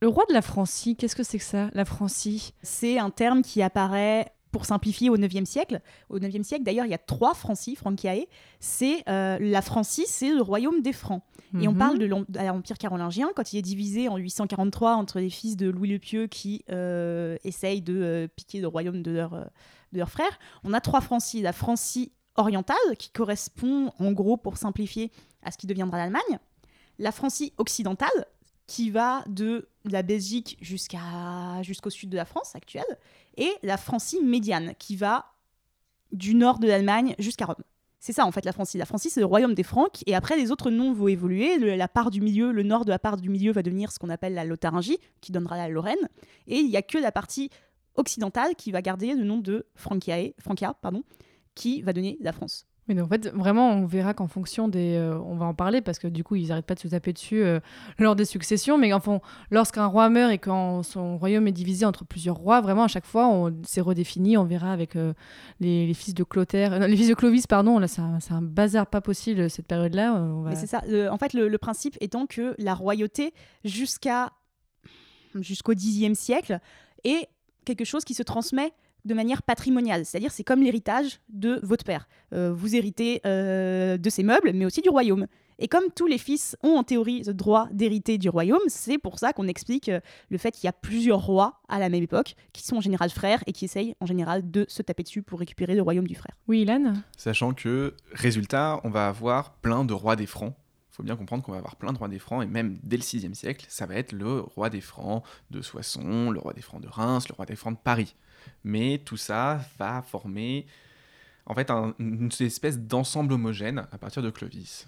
Le 0.00 0.08
roi 0.08 0.24
de 0.28 0.34
la 0.34 0.42
Francie, 0.42 0.94
qu'est-ce 0.96 1.16
que 1.16 1.22
c'est 1.24 1.38
que 1.38 1.44
ça, 1.44 1.68
la 1.72 1.84
Francie? 1.84 2.54
C'est 2.62 2.98
un 2.98 3.10
terme 3.10 3.42
qui 3.42 3.60
apparaît, 3.62 4.32
pour 4.52 4.64
simplifier, 4.66 5.10
au 5.10 5.16
9e 5.16 5.44
siècle. 5.46 5.80
Au 6.10 6.18
9e 6.20 6.44
siècle, 6.44 6.62
d'ailleurs, 6.62 6.84
il 6.86 6.90
y 6.90 6.94
a 6.94 6.98
trois 6.98 7.34
Francies, 7.34 7.74
Franciae. 7.74 8.26
C'est 8.60 9.02
euh, 9.08 9.38
la 9.40 9.62
Francie, 9.62 10.04
c'est 10.06 10.32
le 10.32 10.42
royaume 10.42 10.82
des 10.82 10.92
Francs. 10.92 11.22
Et 11.60 11.66
on 11.68 11.72
Mhm. 11.72 11.78
parle 11.78 11.98
de 11.98 12.04
l'em- 12.06 12.24
de 12.28 12.38
l'Empire 12.38 12.78
carolingien 12.78 13.28
quand 13.34 13.52
il 13.52 13.58
est 13.58 13.62
divisé 13.62 14.08
en 14.08 14.16
843 14.16 14.94
entre 14.94 15.18
les 15.18 15.28
fils 15.30 15.56
de 15.56 15.68
Louis 15.68 15.88
le 15.88 15.98
Pieux 15.98 16.26
qui 16.28 16.64
euh, 16.70 17.36
essayent 17.44 17.82
de 17.82 17.94
euh, 18.00 18.28
piquer 18.28 18.60
le 18.60 18.68
royaume 18.68 19.02
de 19.02 19.10
leur, 19.10 19.30
de 19.92 19.98
leur 19.98 20.10
frère. 20.10 20.38
On 20.64 20.72
a 20.72 20.80
trois 20.80 21.00
Francies. 21.00 21.42
La 21.42 21.52
Francie 21.52 22.12
orientale, 22.36 22.76
qui 22.98 23.10
correspond, 23.10 23.90
en 23.98 24.12
gros, 24.12 24.36
pour 24.38 24.56
simplifier, 24.56 25.10
à 25.42 25.50
ce 25.50 25.58
qui 25.58 25.66
deviendra 25.66 25.98
l'Allemagne. 25.98 26.38
La 26.98 27.12
Francie 27.12 27.52
occidentale, 27.58 28.26
qui 28.66 28.90
va 28.90 29.24
de 29.28 29.68
la 29.84 30.02
Belgique 30.02 30.56
jusqu'à 30.60 31.62
jusqu'au 31.62 31.90
sud 31.90 32.10
de 32.10 32.16
la 32.16 32.24
France 32.24 32.54
actuelle, 32.54 32.84
et 33.36 33.50
la 33.62 33.76
Francie 33.76 34.22
médiane, 34.22 34.74
qui 34.78 34.96
va 34.96 35.26
du 36.12 36.34
nord 36.34 36.58
de 36.58 36.68
l'Allemagne 36.68 37.14
jusqu'à 37.18 37.46
Rome. 37.46 37.64
C'est 37.98 38.12
ça 38.12 38.26
en 38.26 38.32
fait 38.32 38.44
la 38.44 38.52
Francie. 38.52 38.78
La 38.78 38.84
Francie 38.84 39.10
c'est 39.10 39.20
le 39.20 39.26
royaume 39.26 39.54
des 39.54 39.62
Franques 39.62 40.02
et 40.06 40.14
après 40.14 40.36
les 40.36 40.50
autres 40.50 40.70
noms 40.70 40.92
vont 40.92 41.08
évoluer. 41.08 41.58
Le- 41.58 41.76
la 41.76 41.88
part 41.88 42.10
du 42.10 42.20
milieu, 42.20 42.50
le 42.50 42.62
nord 42.64 42.84
de 42.84 42.90
la 42.90 42.98
part 42.98 43.16
du 43.16 43.28
milieu 43.28 43.52
va 43.52 43.62
devenir 43.62 43.92
ce 43.92 43.98
qu'on 43.98 44.10
appelle 44.10 44.34
la 44.34 44.44
Lotharingie, 44.44 44.98
qui 45.20 45.30
donnera 45.32 45.56
la 45.56 45.68
Lorraine. 45.68 46.08
Et 46.48 46.58
il 46.58 46.68
n'y 46.68 46.76
a 46.76 46.82
que 46.82 46.98
la 46.98 47.12
partie 47.12 47.48
occidentale 47.94 48.56
qui 48.56 48.72
va 48.72 48.82
garder 48.82 49.14
le 49.14 49.22
nom 49.22 49.38
de 49.38 49.66
Francia, 49.74 50.74
pardon, 50.80 51.04
qui 51.54 51.82
va 51.82 51.92
donner 51.92 52.18
la 52.20 52.32
France. 52.32 52.66
Donc 52.88 52.98
en 53.06 53.08
fait, 53.08 53.28
vraiment, 53.28 53.70
on 53.70 53.86
verra 53.86 54.12
qu'en 54.12 54.26
fonction 54.26 54.66
des. 54.68 54.96
euh, 54.96 55.16
on 55.24 55.36
va 55.36 55.46
en 55.46 55.54
parler 55.54 55.80
parce 55.80 55.98
que 55.98 56.08
du 56.08 56.24
coup, 56.24 56.34
ils 56.34 56.48
n'arrêtent 56.48 56.66
pas 56.66 56.74
de 56.74 56.80
se 56.80 56.88
taper 56.88 57.12
dessus 57.12 57.42
euh, 57.42 57.60
lors 57.98 58.16
des 58.16 58.24
successions. 58.24 58.76
Mais 58.76 58.92
enfin, 58.92 59.20
lorsqu'un 59.50 59.86
roi 59.86 60.08
meurt 60.10 60.32
et 60.32 60.38
quand 60.38 60.82
son 60.82 61.16
royaume 61.16 61.46
est 61.46 61.52
divisé 61.52 61.86
entre 61.86 62.04
plusieurs 62.04 62.36
rois, 62.36 62.60
vraiment, 62.60 62.82
à 62.84 62.88
chaque 62.88 63.06
fois, 63.06 63.28
on 63.28 63.54
c'est 63.64 63.80
redéfini. 63.80 64.36
On 64.36 64.44
verra 64.44 64.72
avec 64.72 64.96
euh, 64.96 65.14
les, 65.60 65.86
les 65.86 65.94
fils 65.94 66.12
de 66.12 66.24
Clotaire, 66.24 66.78
non, 66.80 66.86
les 66.86 66.96
fils 66.96 67.08
de 67.08 67.14
Clovis, 67.14 67.46
pardon. 67.46 67.78
Là, 67.78 67.86
c'est 67.86 68.02
un, 68.02 68.18
un 68.30 68.42
bazar 68.42 68.86
pas 68.88 69.00
possible 69.00 69.48
cette 69.48 69.66
période-là. 69.68 70.12
va- 70.42 70.50
Mais 70.50 70.56
c'est 70.56 70.66
ça. 70.66 70.82
En 71.10 71.18
fait, 71.18 71.34
le, 71.34 71.48
le 71.48 71.58
principe 71.58 71.96
étant 72.00 72.26
que 72.26 72.54
la 72.58 72.74
royauté, 72.74 73.32
jusqu'à 73.64 74.32
jusqu'au 75.40 75.72
Xe 75.74 76.12
siècle, 76.14 76.58
est 77.04 77.28
quelque 77.64 77.84
chose 77.84 78.04
qui 78.04 78.14
se 78.14 78.22
transmet 78.22 78.72
de 79.04 79.14
manière 79.14 79.42
patrimoniale. 79.42 80.04
C'est-à-dire, 80.04 80.32
c'est 80.32 80.44
comme 80.44 80.62
l'héritage 80.62 81.20
de 81.28 81.60
votre 81.62 81.84
père. 81.84 82.08
Euh, 82.32 82.52
vous 82.52 82.76
héritez 82.76 83.20
euh, 83.26 83.96
de 83.96 84.10
ses 84.10 84.22
meubles, 84.22 84.52
mais 84.54 84.64
aussi 84.64 84.80
du 84.80 84.88
royaume. 84.88 85.26
Et 85.58 85.68
comme 85.68 85.84
tous 85.94 86.06
les 86.06 86.18
fils 86.18 86.56
ont 86.62 86.76
en 86.76 86.82
théorie 86.82 87.22
le 87.24 87.34
droit 87.34 87.68
d'hériter 87.70 88.18
du 88.18 88.28
royaume, 88.28 88.62
c'est 88.66 88.98
pour 88.98 89.18
ça 89.18 89.32
qu'on 89.32 89.46
explique 89.46 89.88
euh, 89.88 90.00
le 90.28 90.38
fait 90.38 90.50
qu'il 90.50 90.64
y 90.64 90.68
a 90.68 90.72
plusieurs 90.72 91.24
rois 91.24 91.60
à 91.68 91.78
la 91.78 91.88
même 91.88 92.02
époque, 92.02 92.34
qui 92.52 92.64
sont 92.64 92.76
en 92.76 92.80
général 92.80 93.10
frères 93.10 93.44
et 93.46 93.52
qui 93.52 93.64
essayent 93.64 93.94
en 94.00 94.06
général 94.06 94.50
de 94.50 94.64
se 94.68 94.82
taper 94.82 95.02
dessus 95.02 95.22
pour 95.22 95.38
récupérer 95.38 95.74
le 95.74 95.82
royaume 95.82 96.06
du 96.06 96.14
frère. 96.14 96.36
Oui, 96.48 96.62
Ilan? 96.62 96.94
Sachant 97.16 97.54
que, 97.54 97.94
résultat, 98.12 98.80
on 98.84 98.90
va 98.90 99.08
avoir 99.08 99.54
plein 99.54 99.84
de 99.84 99.92
rois 99.92 100.16
des 100.16 100.26
Francs. 100.26 100.54
Il 100.92 100.96
faut 100.96 101.02
bien 101.02 101.16
comprendre 101.16 101.42
qu'on 101.42 101.52
va 101.52 101.58
avoir 101.58 101.76
plein 101.76 101.92
de 101.92 101.98
rois 101.98 102.08
des 102.08 102.18
Francs, 102.18 102.42
et 102.42 102.46
même 102.46 102.76
dès 102.82 102.96
le 102.96 103.02
6 103.02 103.32
siècle, 103.34 103.64
ça 103.68 103.86
va 103.86 103.94
être 103.94 104.12
le 104.12 104.40
roi 104.40 104.68
des 104.68 104.80
Francs 104.80 105.22
de 105.50 105.62
Soissons, 105.62 106.30
le 106.30 106.38
roi 106.38 106.52
des 106.52 106.60
Francs 106.60 106.82
de 106.82 106.88
Reims, 106.88 107.28
le 107.28 107.34
roi 107.34 107.46
des 107.46 107.56
Francs 107.56 107.74
de 107.74 107.80
Paris. 107.82 108.14
Mais 108.64 108.98
tout 109.04 109.16
ça 109.16 109.60
va 109.78 110.02
former 110.02 110.66
en 111.46 111.54
fait 111.54 111.70
un- 111.70 111.94
une 111.98 112.30
espèce 112.40 112.78
d'ensemble 112.78 113.32
homogène 113.32 113.86
à 113.90 113.98
partir 113.98 114.22
de 114.22 114.30
Clovis, 114.30 114.86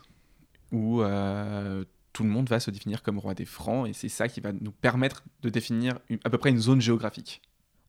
où 0.73 1.03
euh, 1.03 1.85
tout 2.13 2.23
le 2.23 2.29
monde 2.29 2.49
va 2.49 2.61
se 2.61 2.71
définir 2.71 3.03
comme 3.03 3.19
roi 3.19 3.35
des 3.35 3.45
Francs, 3.45 3.89
et 3.89 3.93
c'est 3.93 4.09
ça 4.09 4.29
qui 4.29 4.41
va 4.41 4.53
nous 4.53 4.71
permettre 4.71 5.25
de 5.43 5.49
définir 5.49 5.99
à 6.25 6.31
peu 6.31 6.39
près 6.39 6.51
une 6.51 6.61
zone 6.61 6.81
géographique. 6.81 7.43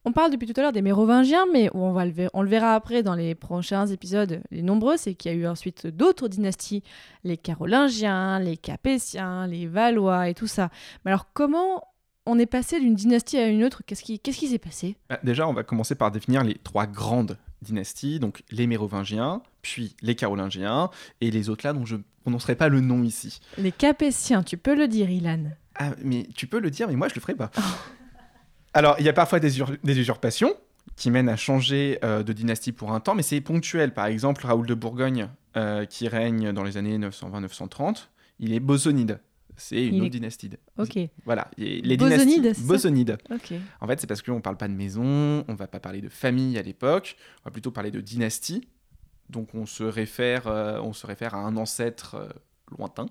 On 0.07 0.11
parle 0.11 0.31
depuis 0.31 0.45
tout 0.47 0.53
à 0.59 0.61
l'heure 0.63 0.71
des 0.71 0.83
Mérovingiens, 0.83 1.45
mais 1.51 1.67
on, 1.73 1.91
va 1.91 2.05
le, 2.05 2.29
on 2.33 2.43
le 2.43 2.49
verra 2.49 2.75
après 2.75 3.01
dans 3.01 3.15
les 3.15 3.33
prochains 3.33 3.87
épisodes, 3.87 4.41
les 4.51 4.61
nombreux, 4.61 4.97
c'est 4.97 5.15
qu'il 5.15 5.31
y 5.31 5.35
a 5.35 5.37
eu 5.37 5.47
ensuite 5.47 5.87
d'autres 5.87 6.27
dynasties, 6.27 6.83
les 7.23 7.37
Carolingiens, 7.37 8.39
les 8.39 8.55
Capétiens, 8.57 9.47
les 9.47 9.65
Valois 9.65 10.29
et 10.29 10.35
tout 10.35 10.45
ça. 10.47 10.69
Mais 11.03 11.11
alors 11.11 11.27
comment 11.33 11.83
on 12.25 12.39
est 12.39 12.45
passé 12.45 12.79
d'une 12.79 12.95
dynastie 12.95 13.37
à 13.37 13.47
une 13.47 13.63
autre 13.63 13.81
Qu'est-ce 13.85 14.03
qui 14.03 14.47
s'est 14.47 14.57
passé? 14.59 14.95
Bah, 15.09 15.19
Déjà, 15.23 15.47
on 15.47 15.53
va 15.53 15.63
commencer 15.63 15.95
par 15.95 16.11
définir 16.11 16.43
les 16.43 16.55
trois 16.55 16.87
grandes 16.87 17.37
dynasties, 17.61 18.19
donc 18.19 18.43
les 18.51 18.67
Mérovingiens, 18.67 19.41
puis 19.61 19.95
les 20.01 20.15
Carolingiens, 20.15 20.89
et 21.21 21.31
les 21.31 21.49
autres 21.49 21.65
là 21.65 21.73
dont 21.73 21.85
je 21.85 21.95
ne 21.95 22.01
prononcerai 22.21 22.55
pas 22.55 22.69
le 22.69 22.79
nom 22.81 23.03
ici. 23.03 23.39
Les 23.57 23.71
Capétiens, 23.71 24.43
tu 24.43 24.57
peux 24.57 24.75
le 24.75 24.87
dire, 24.87 25.09
Ilan. 25.09 25.45
Ah, 25.75 25.91
mais 26.03 26.27
tu 26.35 26.47
peux 26.47 26.59
le 26.59 26.69
dire, 26.71 26.87
mais 26.87 26.95
moi 26.95 27.07
je 27.09 27.15
le 27.15 27.21
ferai 27.21 27.35
pas. 27.35 27.51
Alors, 28.73 28.95
il 28.99 29.05
y 29.05 29.09
a 29.09 29.13
parfois 29.13 29.39
des, 29.39 29.59
ur- 29.59 29.71
des 29.83 29.97
usurpations 29.99 30.53
qui 30.95 31.09
mènent 31.11 31.29
à 31.29 31.37
changer 31.37 31.97
euh, 32.03 32.23
de 32.23 32.33
dynastie 32.33 32.71
pour 32.71 32.91
un 32.93 32.99
temps, 32.99 33.15
mais 33.15 33.23
c'est 33.23 33.41
ponctuel. 33.41 33.93
Par 33.93 34.05
exemple, 34.05 34.45
Raoul 34.45 34.67
de 34.67 34.73
Bourgogne, 34.73 35.29
euh, 35.57 35.85
qui 35.85 36.07
règne 36.07 36.51
dans 36.51 36.63
les 36.63 36.77
années 36.77 36.97
920-930, 36.99 38.07
il 38.39 38.53
est 38.53 38.59
bosonide. 38.59 39.19
C'est 39.57 39.85
une 39.85 39.95
autre 39.97 40.05
est- 40.07 40.09
dynastie. 40.09 40.49
Ok. 40.77 40.97
Voilà. 41.25 41.49
Et 41.57 41.81
les 41.81 41.97
Bosonide, 41.97 42.41
dynasties 42.41 42.41
c'est 42.55 42.61
ça 42.61 42.67
bosonides. 42.67 43.17
Ok. 43.31 43.53
En 43.81 43.87
fait, 43.87 43.99
c'est 44.01 44.07
parce 44.07 44.21
qu'on 44.21 44.35
ne 44.35 44.39
parle 44.41 44.57
pas 44.57 44.67
de 44.67 44.73
maison, 44.73 45.45
on 45.47 45.53
va 45.55 45.67
pas 45.67 45.79
parler 45.79 46.01
de 46.01 46.09
famille 46.09 46.57
à 46.57 46.61
l'époque, 46.61 47.15
on 47.41 47.49
va 47.49 47.51
plutôt 47.51 47.71
parler 47.71 47.91
de 47.91 48.01
dynastie. 48.01 48.67
Donc 49.29 49.55
on 49.55 49.65
se 49.65 49.83
réfère, 49.83 50.47
euh, 50.47 50.79
on 50.81 50.93
se 50.93 51.07
réfère 51.07 51.33
à 51.35 51.39
un 51.39 51.57
ancêtre 51.57 52.15
euh, 52.15 52.29
lointain, 52.77 53.07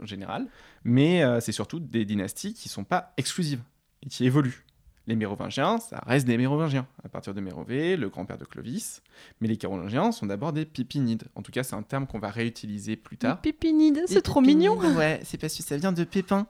en 0.00 0.04
général. 0.06 0.46
Mais 0.84 1.22
euh, 1.24 1.40
c'est 1.40 1.52
surtout 1.52 1.80
des 1.80 2.04
dynasties 2.04 2.52
qui 2.54 2.68
sont 2.68 2.84
pas 2.84 3.12
exclusives 3.16 3.62
et 4.02 4.08
qui 4.08 4.26
évoluent. 4.26 4.64
Les 5.06 5.16
Mérovingiens, 5.16 5.78
ça 5.78 6.02
reste 6.06 6.26
des 6.26 6.38
Mérovingiens, 6.38 6.86
à 7.04 7.08
partir 7.10 7.34
de 7.34 7.40
Mérové, 7.42 7.96
le 7.96 8.08
grand-père 8.08 8.38
de 8.38 8.44
Clovis. 8.46 9.02
Mais 9.40 9.48
les 9.48 9.58
Carolingiens 9.58 10.12
sont 10.12 10.24
d'abord 10.26 10.52
des 10.54 10.64
Pépinides. 10.64 11.24
En 11.34 11.42
tout 11.42 11.52
cas, 11.52 11.62
c'est 11.62 11.74
un 11.76 11.82
terme 11.82 12.06
qu'on 12.06 12.18
va 12.18 12.30
réutiliser 12.30 12.96
plus 12.96 13.18
tard. 13.18 13.40
Pépinide, 13.42 13.94
Des 13.96 14.06
c'est 14.06 14.22
trop 14.22 14.40
mignon. 14.40 14.76
Pépinides, 14.76 14.96
Ouais, 14.96 15.20
c'est 15.24 15.36
parce 15.36 15.54
que 15.54 15.62
ça 15.62 15.76
vient 15.76 15.92
de 15.92 16.04
Pépin. 16.04 16.46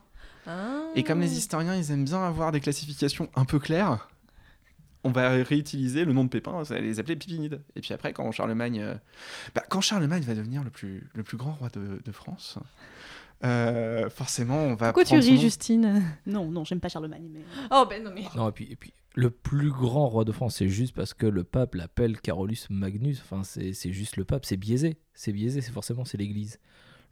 Et 0.95 1.03
comme 1.03 1.19
Ah. 1.21 1.25
les 1.25 1.37
historiens, 1.37 1.75
ils 1.75 1.90
aiment 1.90 2.05
bien 2.05 2.23
avoir 2.23 2.53
des 2.53 2.61
classifications 2.61 3.29
un 3.35 3.45
peu 3.45 3.59
claires, 3.59 4.09
on 5.03 5.11
va 5.11 5.31
réutiliser 5.31 6.05
le 6.05 6.12
nom 6.12 6.23
de 6.25 6.29
Pépin, 6.31 6.64
ça 6.64 6.75
va 6.75 6.81
les 6.81 7.01
appeler 7.01 7.17
Pipinides. 7.17 7.61
Et 7.77 7.81
puis 7.81 7.93
après, 7.93 8.12
quand 8.12 8.31
Charlemagne, 8.31 8.81
euh, 8.81 8.95
bah, 9.55 9.62
quand 9.69 9.81
Charlemagne 9.81 10.23
va 10.23 10.35
devenir 10.35 10.62
le 10.62 10.71
plus, 10.71 11.09
le 11.14 11.23
plus 11.23 11.37
grand 11.37 11.53
roi 11.53 11.69
de, 11.71 12.01
de 12.05 12.12
France, 12.12 12.59
euh, 13.44 14.09
forcément, 14.11 14.57
on 14.59 14.75
va. 14.75 14.92
Pourquoi 14.92 15.05
tu 15.05 15.16
ris. 15.18 15.38
Justine? 15.40 16.03
Non, 16.27 16.51
non, 16.51 16.64
j'aime 16.64 16.81
pas 16.81 16.88
Charlemagne. 16.88 17.29
Mais... 17.33 17.40
Oh 17.70 17.85
ben 17.88 18.03
non 18.03 18.11
mais. 18.14 18.25
Non, 18.37 18.49
et 18.49 18.53
puis, 18.53 18.68
et 18.70 18.77
puis 18.77 18.92
le 19.14 19.31
plus 19.31 19.70
grand 19.70 20.09
roi 20.09 20.25
de 20.25 20.33
France, 20.33 20.57
c'est 20.57 20.68
juste 20.68 20.94
parce 20.94 21.14
que 21.14 21.27
le 21.27 21.44
pape 21.44 21.75
l'appelle 21.75 22.20
Carolus 22.20 22.66
Magnus. 22.70 23.20
Enfin, 23.23 23.42
c'est 23.44 23.73
c'est 23.73 23.92
juste 23.92 24.16
le 24.16 24.25
pape, 24.25 24.44
c'est 24.44 24.57
biaisé. 24.57 24.97
C'est 25.14 25.33
biaisé, 25.33 25.61
c'est 25.61 25.73
forcément 25.73 26.05
c'est 26.05 26.16
l'Église. 26.18 26.59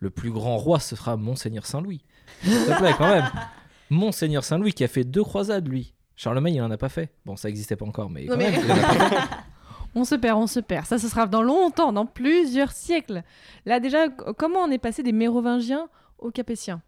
Le 0.00 0.10
plus 0.10 0.30
grand 0.30 0.56
roi, 0.56 0.80
ce 0.80 0.96
sera 0.96 1.16
Monseigneur 1.16 1.64
Saint-Louis. 1.66 2.04
S'il 2.42 2.52
te 2.52 2.76
plaît, 2.78 2.94
quand 2.98 3.08
même. 3.08 3.30
Monseigneur 3.90 4.42
Saint-Louis 4.42 4.72
qui 4.72 4.84
a 4.84 4.88
fait 4.88 5.04
deux 5.04 5.22
croisades, 5.22 5.68
lui. 5.68 5.94
Charlemagne, 6.16 6.54
il 6.54 6.62
en 6.62 6.70
a 6.70 6.76
pas 6.76 6.88
fait. 6.88 7.12
Bon, 7.24 7.36
ça 7.36 7.48
existait 7.48 7.76
pas 7.76 7.84
encore, 7.86 8.10
mais 8.10 8.24
Non, 8.24 8.32
quand 8.32 8.36
mais- 8.38 8.50
même, 8.50 8.60
il 8.64 8.72
en 8.72 8.74
a 8.74 8.80
pas 8.80 9.08
fait. 9.08 9.16
On 9.94 10.04
se 10.04 10.14
perd, 10.14 10.38
on 10.38 10.46
se 10.46 10.58
perd. 10.58 10.86
Ça, 10.86 10.96
ce 10.98 11.06
sera 11.06 11.26
dans 11.26 11.42
longtemps, 11.42 11.92
dans 11.92 12.06
plusieurs 12.06 12.72
siècles. 12.72 13.22
Là, 13.66 13.78
déjà, 13.78 14.08
comment 14.08 14.60
on 14.60 14.70
est 14.70 14.78
passé 14.78 15.02
des 15.02 15.12
Mérovingiens 15.12 15.86
aux 16.22 16.30
Capétiens 16.30 16.82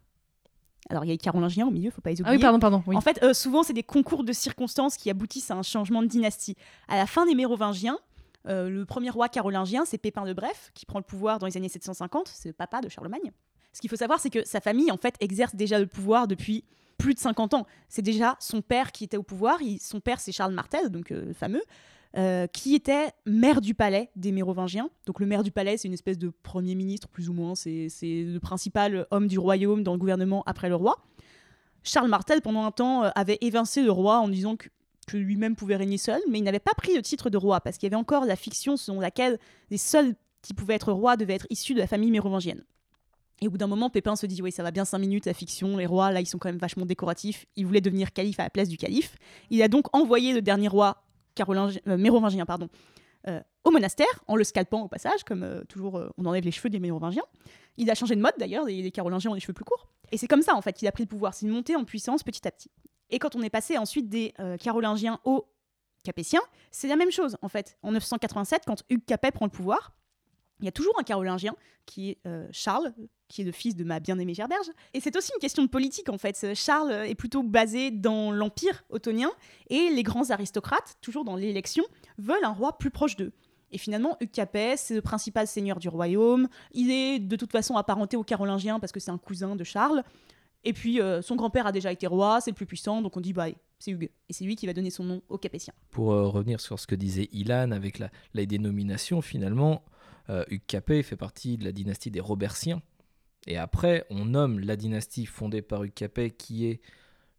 Alors, 0.89 1.03
il 1.05 1.07
y 1.07 1.11
a 1.11 1.13
les 1.13 1.17
Carolingiens 1.17 1.67
au 1.67 1.71
milieu, 1.71 1.91
faut 1.91 2.01
pas 2.01 2.11
les 2.11 2.17
Ah 2.19 2.23
oublier. 2.23 2.37
oui, 2.37 2.41
pardon, 2.41 2.59
pardon. 2.59 2.83
Oui. 2.87 2.95
En 2.95 3.01
fait, 3.01 3.21
euh, 3.23 3.33
souvent, 3.33 3.63
c'est 3.63 3.73
des 3.73 3.83
concours 3.83 4.23
de 4.23 4.33
circonstances 4.33 4.97
qui 4.97 5.09
aboutissent 5.09 5.51
à 5.51 5.55
un 5.55 5.63
changement 5.63 6.01
de 6.01 6.07
dynastie. 6.07 6.55
À 6.87 6.95
la 6.97 7.05
fin 7.07 7.25
des 7.25 7.35
Mérovingiens, 7.35 7.97
euh, 8.47 8.69
le 8.69 8.85
premier 8.85 9.09
roi 9.09 9.27
carolingien, 9.29 9.83
c'est 9.85 9.97
Pépin 9.97 10.25
de 10.25 10.33
Bref, 10.33 10.71
qui 10.75 10.85
prend 10.85 10.99
le 10.99 11.03
pouvoir 11.05 11.39
dans 11.39 11.47
les 11.47 11.57
années 11.57 11.69
750, 11.69 12.27
c'est 12.33 12.49
le 12.49 12.53
papa 12.53 12.81
de 12.81 12.89
Charlemagne. 12.89 13.31
Ce 13.73 13.81
qu'il 13.81 13.89
faut 13.89 13.95
savoir, 13.95 14.19
c'est 14.19 14.29
que 14.29 14.45
sa 14.45 14.61
famille, 14.61 14.91
en 14.91 14.97
fait, 14.97 15.15
exerce 15.19 15.55
déjà 15.55 15.79
le 15.79 15.87
pouvoir 15.87 16.27
depuis 16.27 16.63
plus 16.97 17.13
de 17.13 17.19
50 17.19 17.55
ans. 17.55 17.65
C'est 17.89 18.01
déjà 18.03 18.37
son 18.39 18.61
père 18.61 18.91
qui 18.93 19.03
était 19.03 19.17
au 19.17 19.23
pouvoir. 19.23 19.61
Il- 19.61 19.79
son 19.81 19.99
père, 19.99 20.19
c'est 20.21 20.31
Charles 20.31 20.53
Martel, 20.53 20.89
donc 20.89 21.11
euh, 21.11 21.33
fameux, 21.33 21.61
euh, 22.17 22.47
qui 22.47 22.75
était 22.75 23.09
maire 23.25 23.59
du 23.59 23.73
palais 23.73 24.09
des 24.15 24.31
Mérovingiens. 24.31 24.89
Donc 25.05 25.19
le 25.19 25.25
maire 25.25 25.43
du 25.43 25.51
palais, 25.51 25.75
c'est 25.75 25.89
une 25.89 25.93
espèce 25.93 26.17
de 26.17 26.29
premier 26.29 26.73
ministre, 26.73 27.09
plus 27.09 27.27
ou 27.27 27.33
moins. 27.33 27.55
C'est 27.55 27.89
le 28.03 28.37
principal 28.39 29.05
homme 29.11 29.27
du 29.27 29.37
royaume 29.37 29.83
dans 29.83 29.91
le 29.91 29.97
gouvernement 29.97 30.41
après 30.45 30.69
le 30.69 30.75
roi. 30.75 30.97
Charles 31.83 32.09
Martel, 32.09 32.41
pendant 32.41 32.63
un 32.63 32.71
temps, 32.71 33.03
euh, 33.03 33.09
avait 33.15 33.37
évincé 33.41 33.83
le 33.83 33.91
roi 33.91 34.19
en 34.19 34.29
disant 34.29 34.55
que, 34.55 34.69
lui-même 35.13 35.55
pouvait 35.55 35.75
régner 35.75 35.97
seul, 35.97 36.19
mais 36.29 36.39
il 36.39 36.43
n'avait 36.43 36.59
pas 36.59 36.73
pris 36.75 36.95
le 36.95 37.01
titre 37.01 37.29
de 37.29 37.37
roi, 37.37 37.61
parce 37.61 37.77
qu'il 37.77 37.85
y 37.85 37.89
avait 37.93 37.99
encore 37.99 38.25
la 38.25 38.35
fiction 38.35 38.75
selon 38.75 38.99
laquelle 38.99 39.37
les 39.69 39.77
seuls 39.77 40.15
qui 40.41 40.53
pouvaient 40.53 40.73
être 40.73 40.91
rois 40.91 41.15
devaient 41.15 41.35
être 41.35 41.47
issus 41.51 41.75
de 41.75 41.79
la 41.79 41.85
famille 41.85 42.09
mérovingienne. 42.09 42.63
Et 43.41 43.47
au 43.47 43.51
bout 43.51 43.57
d'un 43.57 43.67
moment, 43.67 43.89
Pépin 43.89 44.15
se 44.15 44.25
dit 44.25 44.41
Oui, 44.41 44.51
ça 44.51 44.63
va 44.63 44.71
bien 44.71 44.85
5 44.85 44.97
minutes, 44.97 45.25
la 45.25 45.33
fiction, 45.33 45.77
les 45.77 45.85
rois, 45.85 46.11
là, 46.11 46.21
ils 46.21 46.25
sont 46.25 46.37
quand 46.37 46.49
même 46.49 46.57
vachement 46.57 46.85
décoratifs. 46.85 47.45
Il 47.55 47.65
voulait 47.65 47.81
devenir 47.81 48.13
calife 48.13 48.39
à 48.39 48.43
la 48.43 48.49
place 48.49 48.69
du 48.69 48.77
calife. 48.77 49.17
Il 49.49 49.61
a 49.61 49.67
donc 49.67 49.93
envoyé 49.95 50.33
le 50.33 50.41
dernier 50.41 50.69
roi 50.69 51.04
euh, 51.39 51.97
mérovingien 51.97 52.45
pardon, 52.45 52.69
euh, 53.27 53.41
au 53.63 53.71
monastère, 53.71 54.23
en 54.27 54.35
le 54.35 54.43
scalpant 54.43 54.83
au 54.83 54.87
passage, 54.87 55.23
comme 55.23 55.43
euh, 55.43 55.63
toujours 55.65 56.01
on 56.17 56.25
enlève 56.25 56.43
les 56.43 56.51
cheveux 56.51 56.69
des 56.69 56.79
mérovingiens. 56.79 57.25
Il 57.77 57.89
a 57.89 57.95
changé 57.95 58.15
de 58.15 58.21
mode 58.21 58.33
d'ailleurs, 58.37 58.65
les, 58.65 58.81
les 58.81 58.91
carolingiens 58.91 59.31
ont 59.31 59.33
les 59.33 59.39
cheveux 59.39 59.53
plus 59.53 59.65
courts. 59.65 59.87
Et 60.11 60.17
c'est 60.17 60.27
comme 60.27 60.41
ça 60.41 60.55
en 60.55 60.61
fait 60.61 60.73
qu'il 60.73 60.87
a 60.87 60.91
pris 60.91 61.03
le 61.03 61.09
pouvoir, 61.09 61.33
c'est 61.33 61.45
une 61.45 61.51
montée 61.51 61.75
en 61.75 61.83
puissance 61.83 62.23
petit 62.23 62.47
à 62.47 62.51
petit. 62.51 62.71
Et 63.09 63.19
quand 63.19 63.35
on 63.35 63.41
est 63.41 63.49
passé 63.49 63.77
ensuite 63.77 64.09
des 64.09 64.33
carolingiens 64.59 65.19
aux 65.25 65.47
capétiens, 66.03 66.41
c'est 66.71 66.87
la 66.87 66.95
même 66.95 67.11
chose 67.11 67.37
en 67.41 67.49
fait. 67.49 67.77
En 67.83 67.91
987, 67.91 68.63
quand 68.65 68.83
Hugues 68.89 69.05
Capet 69.05 69.31
prend 69.31 69.45
le 69.45 69.51
pouvoir, 69.51 69.93
il 70.59 70.65
y 70.65 70.67
a 70.67 70.71
toujours 70.71 70.93
un 70.99 71.03
carolingien 71.03 71.55
qui 71.85 72.11
est 72.11 72.19
Charles, 72.51 72.93
qui 73.27 73.41
est 73.41 73.45
le 73.45 73.51
fils 73.51 73.75
de 73.75 73.83
ma 73.83 73.99
bien-aimée 73.99 74.33
Gerberge. 74.33 74.69
Et 74.93 74.99
c'est 74.99 75.15
aussi 75.15 75.31
une 75.35 75.39
question 75.39 75.63
de 75.63 75.69
politique 75.69 76.09
en 76.09 76.17
fait. 76.17 76.53
Charles 76.53 76.91
est 76.91 77.15
plutôt 77.15 77.43
basé 77.43 77.91
dans 77.91 78.31
l'Empire 78.31 78.83
ottonien 78.89 79.31
et 79.69 79.89
les 79.89 80.03
grands 80.03 80.29
aristocrates, 80.29 80.95
toujours 81.01 81.23
dans 81.23 81.35
l'élection, 81.35 81.83
veulent 82.17 82.43
un 82.43 82.53
roi 82.53 82.77
plus 82.77 82.91
proche 82.91 83.15
d'eux. 83.15 83.31
Et 83.71 83.77
finalement, 83.77 84.15
Hugues 84.21 84.31
Capet, 84.31 84.77
c'est 84.77 84.95
le 84.95 85.01
principal 85.01 85.47
seigneur 85.47 85.79
du 85.79 85.89
royaume. 85.89 86.47
Il 86.71 86.91
est 86.91 87.19
de 87.19 87.35
toute 87.35 87.51
façon 87.51 87.75
apparenté 87.75 88.15
aux 88.15 88.23
Carolingiens 88.23 88.79
parce 88.79 88.91
que 88.91 88.99
c'est 88.99 89.11
un 89.11 89.17
cousin 89.17 89.55
de 89.55 89.63
Charles. 89.63 90.03
Et 90.63 90.73
puis, 90.73 90.99
euh, 90.99 91.21
son 91.21 91.35
grand-père 91.35 91.67
a 91.67 91.71
déjà 91.71 91.91
été 91.91 92.07
roi, 92.07 92.41
c'est 92.41 92.51
le 92.51 92.55
plus 92.55 92.65
puissant, 92.65 93.01
donc 93.01 93.15
on 93.15 93.21
dit, 93.21 93.33
bah, 93.33 93.47
c'est 93.77 93.91
Hugues. 93.91 94.09
Et 94.29 94.33
c'est 94.33 94.45
lui 94.45 94.55
qui 94.55 94.65
va 94.65 94.73
donner 94.73 94.89
son 94.89 95.03
nom 95.03 95.21
aux 95.29 95.37
Capétiens. 95.37 95.73
Pour 95.91 96.11
euh, 96.11 96.27
revenir 96.27 96.59
sur 96.59 96.79
ce 96.79 96.87
que 96.87 96.95
disait 96.95 97.29
Ilan 97.31 97.71
avec 97.71 97.99
la, 97.99 98.09
la 98.33 98.45
dénomination, 98.45 99.21
finalement, 99.21 99.83
euh, 100.29 100.43
Hugues 100.49 100.65
Capet 100.65 101.03
fait 101.03 101.17
partie 101.17 101.57
de 101.57 101.65
la 101.65 101.71
dynastie 101.71 102.09
des 102.09 102.19
Robertiens. 102.19 102.81
Et 103.47 103.57
après, 103.57 104.05
on 104.09 104.25
nomme 104.25 104.59
la 104.59 104.75
dynastie 104.75 105.25
fondée 105.25 105.61
par 105.61 105.83
Capet, 105.93 106.31
qui 106.31 106.65
est 106.65 106.81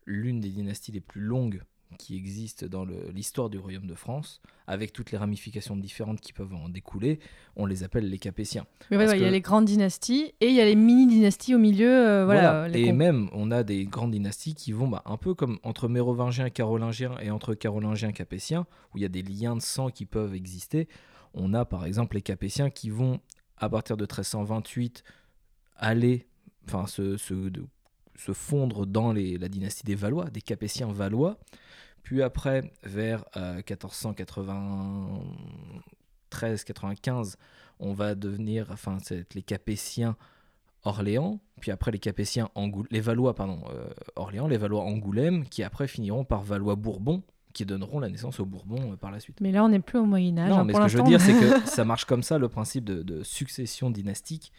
l'une 0.04 0.40
des 0.40 0.50
dynasties 0.50 0.92
les 0.92 1.00
plus 1.00 1.20
longues 1.20 1.62
qui 1.98 2.16
existent 2.16 2.66
dans 2.66 2.84
l'histoire 2.84 3.48
du 3.48 3.58
royaume 3.58 3.86
de 3.86 3.94
France, 3.94 4.40
avec 4.66 4.92
toutes 4.92 5.12
les 5.12 5.18
ramifications 5.18 5.76
différentes 5.76 6.20
qui 6.20 6.32
peuvent 6.32 6.54
en 6.54 6.68
découler, 6.68 7.20
on 7.54 7.64
les 7.64 7.84
appelle 7.84 8.10
les 8.10 8.18
Capétiens. 8.18 8.66
Mais 8.90 8.96
ouais, 8.96 9.06
ouais, 9.06 9.18
il 9.18 9.22
y 9.22 9.26
a 9.26 9.30
les 9.30 9.40
grandes 9.40 9.64
dynasties 9.64 10.34
et 10.40 10.48
il 10.48 10.54
y 10.54 10.60
a 10.60 10.64
les 10.64 10.74
mini-dynasties 10.74 11.54
au 11.54 11.58
milieu. 11.58 11.90
euh, 11.90 12.24
voilà, 12.24 12.68
les 12.68 12.86
Et 12.86 12.92
même, 12.92 13.28
on 13.32 13.50
a 13.50 13.62
des 13.62 13.84
grandes 13.84 14.10
dynasties 14.10 14.54
qui 14.54 14.72
vont 14.72 14.88
bah, 14.88 15.02
un 15.06 15.16
peu 15.16 15.34
comme 15.34 15.58
entre 15.62 15.88
mérovingiens, 15.88 16.50
carolingiens 16.50 17.16
et 17.20 17.30
entre 17.30 17.54
carolingiens, 17.54 18.12
capétiens, 18.12 18.66
où 18.92 18.98
il 18.98 19.02
y 19.02 19.06
a 19.06 19.08
des 19.08 19.22
liens 19.22 19.56
de 19.56 19.62
sang 19.62 19.90
qui 19.90 20.06
peuvent 20.06 20.34
exister. 20.34 20.88
On 21.34 21.54
a 21.54 21.64
par 21.64 21.86
exemple 21.86 22.16
les 22.16 22.22
capétiens 22.22 22.70
qui 22.70 22.90
vont, 22.90 23.20
à 23.58 23.68
partir 23.68 23.96
de 23.96 24.02
1328, 24.02 25.04
aller, 25.78 26.26
enfin, 26.66 26.86
se, 26.86 27.16
se, 27.16 27.34
de- 27.34 27.66
se 28.16 28.32
fondre 28.32 28.86
dans 28.86 29.12
les- 29.12 29.38
la 29.38 29.48
dynastie 29.48 29.84
des 29.84 29.94
Valois, 29.94 30.30
des 30.30 30.40
capétiens 30.42 30.88
valois. 30.92 31.38
Puis 32.02 32.22
après, 32.22 32.72
vers 32.84 33.24
euh, 33.36 33.60
1493-95, 36.30 37.36
on 37.80 37.92
va 37.92 38.14
devenir, 38.14 38.68
enfin, 38.70 38.98
c'est 39.02 39.32
les 39.34 39.42
capétiens 39.42 40.16
Orléans, 40.84 41.40
puis 41.60 41.72
après 41.72 41.90
les 41.90 41.98
Capétiens 41.98 42.48
Angoulême, 42.54 42.86
les 42.92 43.00
Valois, 43.00 43.34
pardon, 43.34 43.58
euh, 43.70 43.88
Orléans, 44.14 44.46
les 44.46 44.56
Valois 44.56 44.82
Angoulême, 44.82 45.44
qui 45.48 45.64
après 45.64 45.88
finiront 45.88 46.24
par 46.24 46.42
Valois-Bourbon, 46.42 47.24
qui 47.52 47.66
donneront 47.66 47.98
la 47.98 48.08
naissance 48.08 48.38
aux 48.38 48.44
Bourbons 48.46 48.92
euh, 48.92 48.96
par 48.96 49.10
la 49.10 49.18
suite. 49.18 49.40
Mais 49.40 49.50
là, 49.50 49.64
on 49.64 49.68
n'est 49.68 49.80
plus 49.80 49.98
au 49.98 50.04
Moyen-Âge. 50.06 50.48
Non, 50.48 50.58
hein, 50.60 50.64
mais 50.64 50.72
pour 50.74 50.82
ce 50.82 50.86
que 50.86 50.92
je 50.92 50.98
veux 50.98 51.02
dire, 51.04 51.20
c'est 51.20 51.32
que 51.32 51.66
ça 51.68 51.84
marche 51.84 52.04
comme 52.04 52.22
ça, 52.22 52.38
le 52.38 52.48
principe 52.48 52.84
de, 52.84 53.02
de 53.02 53.24
succession 53.24 53.90
dynastique 53.90 54.52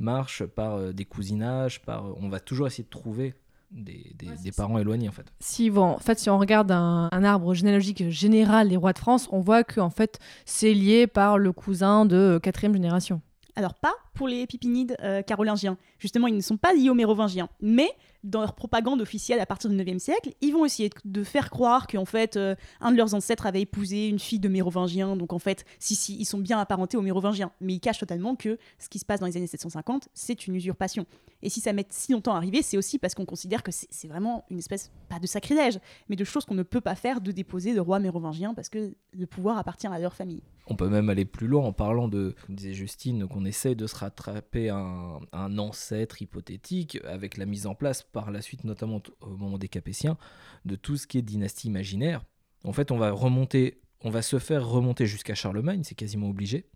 marche 0.00 0.44
par 0.44 0.74
euh, 0.76 0.92
des 0.92 1.04
cousinages, 1.04 1.80
par, 1.82 2.04
on 2.20 2.28
va 2.28 2.40
toujours 2.40 2.66
essayer 2.66 2.84
de 2.84 2.88
trouver 2.88 3.34
des, 3.70 4.12
des- 4.18 4.26
des 4.42 4.50
parents 4.52 4.78
éloignés 4.78 5.08
en 5.08 5.12
fait. 5.12 5.32
Si, 5.38 5.70
bon, 5.70 5.82
en 5.84 5.98
fait, 5.98 6.18
si 6.18 6.28
on 6.28 6.38
regarde 6.38 6.72
un, 6.72 7.08
un 7.12 7.22
arbre 7.24 7.54
généalogique 7.54 8.08
général 8.10 8.68
des 8.68 8.76
rois 8.76 8.92
de 8.92 8.98
France, 8.98 9.28
on 9.30 9.38
voit 9.40 9.62
que 9.62 9.78
en 9.80 9.90
fait, 9.90 10.18
c'est 10.44 10.74
lié 10.74 11.06
par 11.06 11.38
le 11.38 11.52
cousin 11.52 12.04
de 12.06 12.16
euh, 12.16 12.38
quatrième 12.40 12.72
génération. 12.72 13.20
Alors 13.56 13.74
pas 13.74 13.92
pour 14.14 14.26
les 14.26 14.46
pipinides 14.46 14.96
euh, 15.02 15.22
carolingiens. 15.22 15.76
Justement, 15.98 16.26
ils 16.28 16.34
ne 16.36 16.40
sont 16.40 16.56
pas 16.56 16.72
liés 16.72 16.88
aux 16.90 16.94
mérovingiens. 16.94 17.48
Mais 17.60 17.90
dans 18.24 18.40
leur 18.40 18.54
propagande 18.54 19.00
officielle 19.00 19.40
à 19.40 19.46
partir 19.46 19.70
du 19.70 19.76
9e 19.76 19.98
siècle, 19.98 20.32
ils 20.40 20.52
vont 20.52 20.64
essayer 20.64 20.90
de 21.04 21.24
faire 21.24 21.50
croire 21.50 21.86
qu'en 21.86 22.04
fait, 22.04 22.36
euh, 22.36 22.54
un 22.80 22.92
de 22.92 22.96
leurs 22.96 23.14
ancêtres 23.14 23.46
avait 23.46 23.62
épousé 23.62 24.08
une 24.08 24.18
fille 24.18 24.38
de 24.38 24.48
mérovingien. 24.48 25.16
Donc 25.16 25.32
en 25.32 25.38
fait, 25.38 25.64
si, 25.78 25.94
si, 25.94 26.16
ils 26.18 26.24
sont 26.24 26.38
bien 26.38 26.58
apparentés 26.58 26.96
aux 26.96 27.02
mérovingiens. 27.02 27.52
Mais 27.60 27.74
ils 27.74 27.80
cachent 27.80 27.98
totalement 27.98 28.36
que 28.36 28.58
ce 28.78 28.88
qui 28.88 28.98
se 28.98 29.04
passe 29.04 29.20
dans 29.20 29.26
les 29.26 29.36
années 29.36 29.46
750, 29.46 30.08
c'est 30.14 30.46
une 30.46 30.54
usurpation. 30.54 31.06
Et 31.42 31.48
si 31.48 31.60
ça 31.60 31.72
met 31.72 31.86
si 31.90 32.12
longtemps 32.12 32.34
à 32.34 32.36
arriver, 32.36 32.62
c'est 32.62 32.76
aussi 32.76 32.98
parce 32.98 33.14
qu'on 33.14 33.24
considère 33.24 33.62
que 33.62 33.70
c'est 33.72 34.08
vraiment 34.08 34.44
une 34.50 34.58
espèce, 34.58 34.90
pas 35.08 35.18
de 35.18 35.26
sacrilège, 35.26 35.78
mais 36.08 36.16
de 36.16 36.24
choses 36.24 36.44
qu'on 36.44 36.54
ne 36.54 36.62
peut 36.62 36.80
pas 36.80 36.94
faire 36.94 37.20
de 37.20 37.32
déposer 37.32 37.72
le 37.72 37.80
roi 37.80 37.98
mérovingien 37.98 38.52
parce 38.52 38.68
que 38.68 38.94
le 39.12 39.26
pouvoir 39.26 39.58
appartient 39.58 39.86
à 39.86 39.98
leur 39.98 40.14
famille. 40.14 40.42
On 40.66 40.76
peut 40.76 40.88
même 40.88 41.08
aller 41.08 41.24
plus 41.24 41.48
loin 41.48 41.64
en 41.64 41.72
parlant 41.72 42.06
de, 42.06 42.34
comme 42.46 42.54
disait 42.54 42.74
Justine, 42.74 43.26
qu'on 43.26 43.44
essaie 43.44 43.74
de 43.74 43.86
se 43.86 43.96
rattraper 43.96 44.68
un 44.68 45.58
ancêtre 45.58 46.22
hypothétique 46.22 46.98
avec 47.04 47.38
la 47.38 47.46
mise 47.46 47.66
en 47.66 47.74
place 47.74 48.02
par 48.12 48.30
la 48.30 48.42
suite, 48.42 48.64
notamment 48.64 49.02
au 49.20 49.36
moment 49.36 49.58
des 49.58 49.68
Capétiens, 49.68 50.16
de 50.64 50.76
tout 50.76 50.96
ce 50.96 51.06
qui 51.06 51.18
est 51.18 51.22
dynastie 51.22 51.68
imaginaire. 51.68 52.24
En 52.64 52.72
fait, 52.72 52.90
on 52.90 52.98
va 52.98 53.10
remonter, 53.10 53.80
on 54.02 54.10
va 54.10 54.22
se 54.22 54.38
faire 54.38 54.66
remonter 54.66 55.06
jusqu'à 55.06 55.34
Charlemagne, 55.34 55.82
c'est 55.84 55.94
quasiment 55.94 56.28
obligé, 56.28 56.66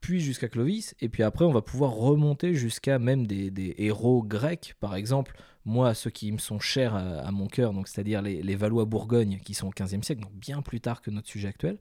puis 0.00 0.20
jusqu'à 0.20 0.48
Clovis, 0.48 0.94
et 1.00 1.08
puis 1.08 1.22
après, 1.24 1.44
on 1.44 1.50
va 1.52 1.62
pouvoir 1.62 1.92
remonter 1.92 2.54
jusqu'à 2.54 2.98
même 3.00 3.26
des, 3.26 3.50
des 3.50 3.74
héros 3.78 4.22
grecs, 4.22 4.74
par 4.78 4.94
exemple. 4.94 5.36
Moi, 5.64 5.92
ceux 5.94 6.10
qui 6.10 6.30
me 6.32 6.38
sont 6.38 6.60
chers 6.60 6.94
à, 6.94 7.00
à 7.00 7.30
mon 7.32 7.46
cœur, 7.48 7.72
donc 7.72 7.88
c'est-à-dire 7.88 8.22
les, 8.22 8.42
les 8.42 8.56
Valois-Bourgogne, 8.56 9.40
qui 9.44 9.54
sont 9.54 9.66
au 9.66 9.70
XVe 9.70 10.02
siècle, 10.02 10.22
donc 10.22 10.32
bien 10.34 10.62
plus 10.62 10.80
tard 10.80 11.02
que 11.02 11.10
notre 11.10 11.28
sujet 11.28 11.48
actuel, 11.48 11.78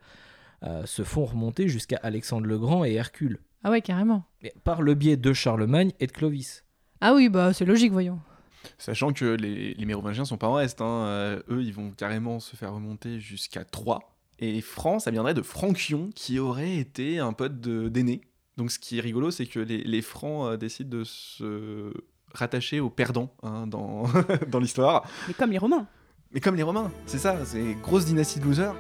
euh, 0.64 0.86
se 0.88 1.04
font 1.04 1.26
remonter 1.26 1.68
jusqu'à 1.68 1.98
Alexandre 2.02 2.48
le 2.48 2.58
Grand 2.58 2.84
et 2.84 2.94
Hercule, 2.94 3.40
Ah 3.64 3.70
ouais, 3.70 3.82
carrément. 3.82 4.24
mais 4.42 4.52
par 4.64 4.82
le 4.82 4.96
biais 4.96 5.16
de 5.16 5.32
Charlemagne 5.32 5.92
et 6.00 6.08
de 6.08 6.12
Clovis. 6.12 6.64
Ah 7.02 7.14
oui, 7.14 7.30
bah 7.30 7.54
c'est 7.54 7.66
logique, 7.66 7.92
voyons. 7.92 8.20
Sachant 8.78 9.14
que 9.14 9.26
les, 9.26 9.74
les 9.74 9.86
Mérovingiens 9.86 10.26
sont 10.26 10.38
pas 10.38 10.48
en 10.48 10.54
reste, 10.54 10.82
hein. 10.82 11.06
euh, 11.06 11.40
eux 11.50 11.64
ils 11.64 11.74
vont 11.74 11.92
carrément 11.92 12.40
se 12.40 12.56
faire 12.56 12.74
remonter 12.74 13.20
jusqu'à 13.20 13.64
Troyes. 13.64 14.00
Et 14.40 14.62
Franc, 14.62 15.00
ça 15.00 15.12
viendrait 15.12 15.34
de 15.34 15.42
Franquion, 15.42 16.12
qui 16.14 16.40
aurait 16.40 16.76
été 16.76 17.20
un 17.20 17.34
pote 17.34 17.60
d'aîné. 17.60 18.22
Donc 18.58 18.72
ce 18.72 18.80
qui 18.80 18.98
est 18.98 19.02
rigolo, 19.02 19.32
c'est 19.32 19.46
que 19.46 19.60
les, 19.60 19.84
les 19.84 20.02
Francs 20.02 20.48
euh, 20.48 20.58
décident 20.58 20.98
de 20.98 21.04
se 21.04 21.92
rattacher 22.34 22.80
aux 22.80 22.90
perdants 22.90 23.34
hein, 23.44 23.68
dans, 23.68 24.04
dans 24.50 24.60
l'histoire. 24.60 25.08
Mais 25.28 25.34
comme 25.34 25.52
les 25.52 25.58
Romains. 25.58 25.88
Mais 26.32 26.40
comme 26.40 26.56
les 26.56 26.64
Romains, 26.64 26.92
c'est 27.06 27.20
ça, 27.20 27.46
c'est 27.46 27.76
grosse 27.82 28.06
dynastie 28.06 28.40
de 28.40 28.46
losers. 28.46 28.76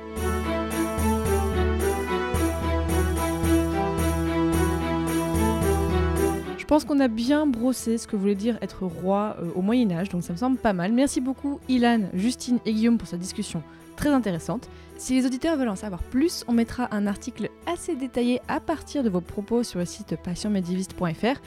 Pense 6.67 6.83
qu'on 6.83 6.99
a 6.99 7.07
bien 7.07 7.47
brossé 7.47 7.97
ce 7.97 8.07
que 8.07 8.15
voulait 8.15 8.35
dire 8.35 8.57
être 8.61 8.85
roi 8.85 9.37
euh, 9.39 9.49
au 9.55 9.61
Moyen 9.61 9.89
Âge, 9.91 10.09
donc 10.09 10.23
ça 10.23 10.33
me 10.33 10.37
semble 10.37 10.57
pas 10.57 10.73
mal. 10.73 10.91
Merci 10.91 11.21
beaucoup 11.21 11.59
Ilan, 11.69 12.01
Justine 12.13 12.59
et 12.65 12.73
Guillaume 12.73 12.97
pour 12.97 13.07
cette 13.07 13.21
discussion 13.21 13.63
très 13.95 14.09
intéressante. 14.09 14.69
Si 14.97 15.15
les 15.15 15.25
auditeurs 15.25 15.57
veulent 15.57 15.69
en 15.69 15.75
savoir 15.75 16.03
plus, 16.03 16.43
on 16.47 16.53
mettra 16.53 16.87
un 16.93 17.07
article 17.07 17.49
assez 17.65 17.95
détaillé 17.95 18.41
à 18.47 18.59
partir 18.59 19.03
de 19.03 19.09
vos 19.09 19.21
propos 19.21 19.63
sur 19.63 19.79
le 19.79 19.85
site 19.85 20.15
passionmédiéviste.fr. 20.23 21.39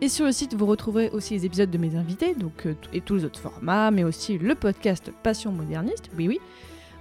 Et 0.00 0.08
sur 0.08 0.26
le 0.26 0.32
site, 0.32 0.54
vous 0.54 0.66
retrouverez 0.66 1.10
aussi 1.10 1.34
les 1.34 1.44
épisodes 1.44 1.70
de 1.70 1.78
mes 1.78 1.96
invités, 1.96 2.34
donc 2.34 2.66
euh, 2.66 2.74
et 2.92 3.00
tous 3.00 3.16
les 3.16 3.24
autres 3.24 3.40
formats, 3.40 3.90
mais 3.90 4.04
aussi 4.04 4.38
le 4.38 4.54
podcast 4.54 5.10
Passion 5.22 5.50
moderniste. 5.50 6.10
Oui, 6.16 6.28
oui. 6.28 6.38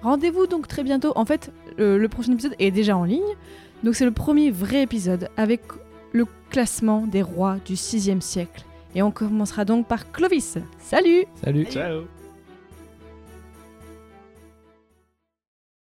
Rendez-vous 0.02 0.48
donc 0.48 0.68
très 0.68 0.84
bientôt. 0.84 1.14
En 1.16 1.26
fait, 1.26 1.52
euh, 1.80 1.98
le 1.98 2.10
prochain 2.10 2.34
épisode 2.34 2.56
est 2.58 2.72
déjà 2.72 2.98
en 2.98 3.04
ligne. 3.04 3.22
Donc 3.84 3.96
c'est 3.96 4.06
le 4.06 4.12
premier 4.12 4.50
vrai 4.50 4.82
épisode 4.82 5.30
avec 5.38 5.62
classement 6.50 7.06
des 7.08 7.22
rois 7.22 7.58
du 7.66 7.74
6e 7.74 8.22
siècle. 8.22 8.64
Et 8.96 9.02
on 9.02 9.12
commencera 9.12 9.66
donc 9.66 9.88
par 9.88 10.12
Clovis. 10.12 10.58
Salut 10.80 11.26
Salut 11.44 11.66
Ciao 11.66 12.06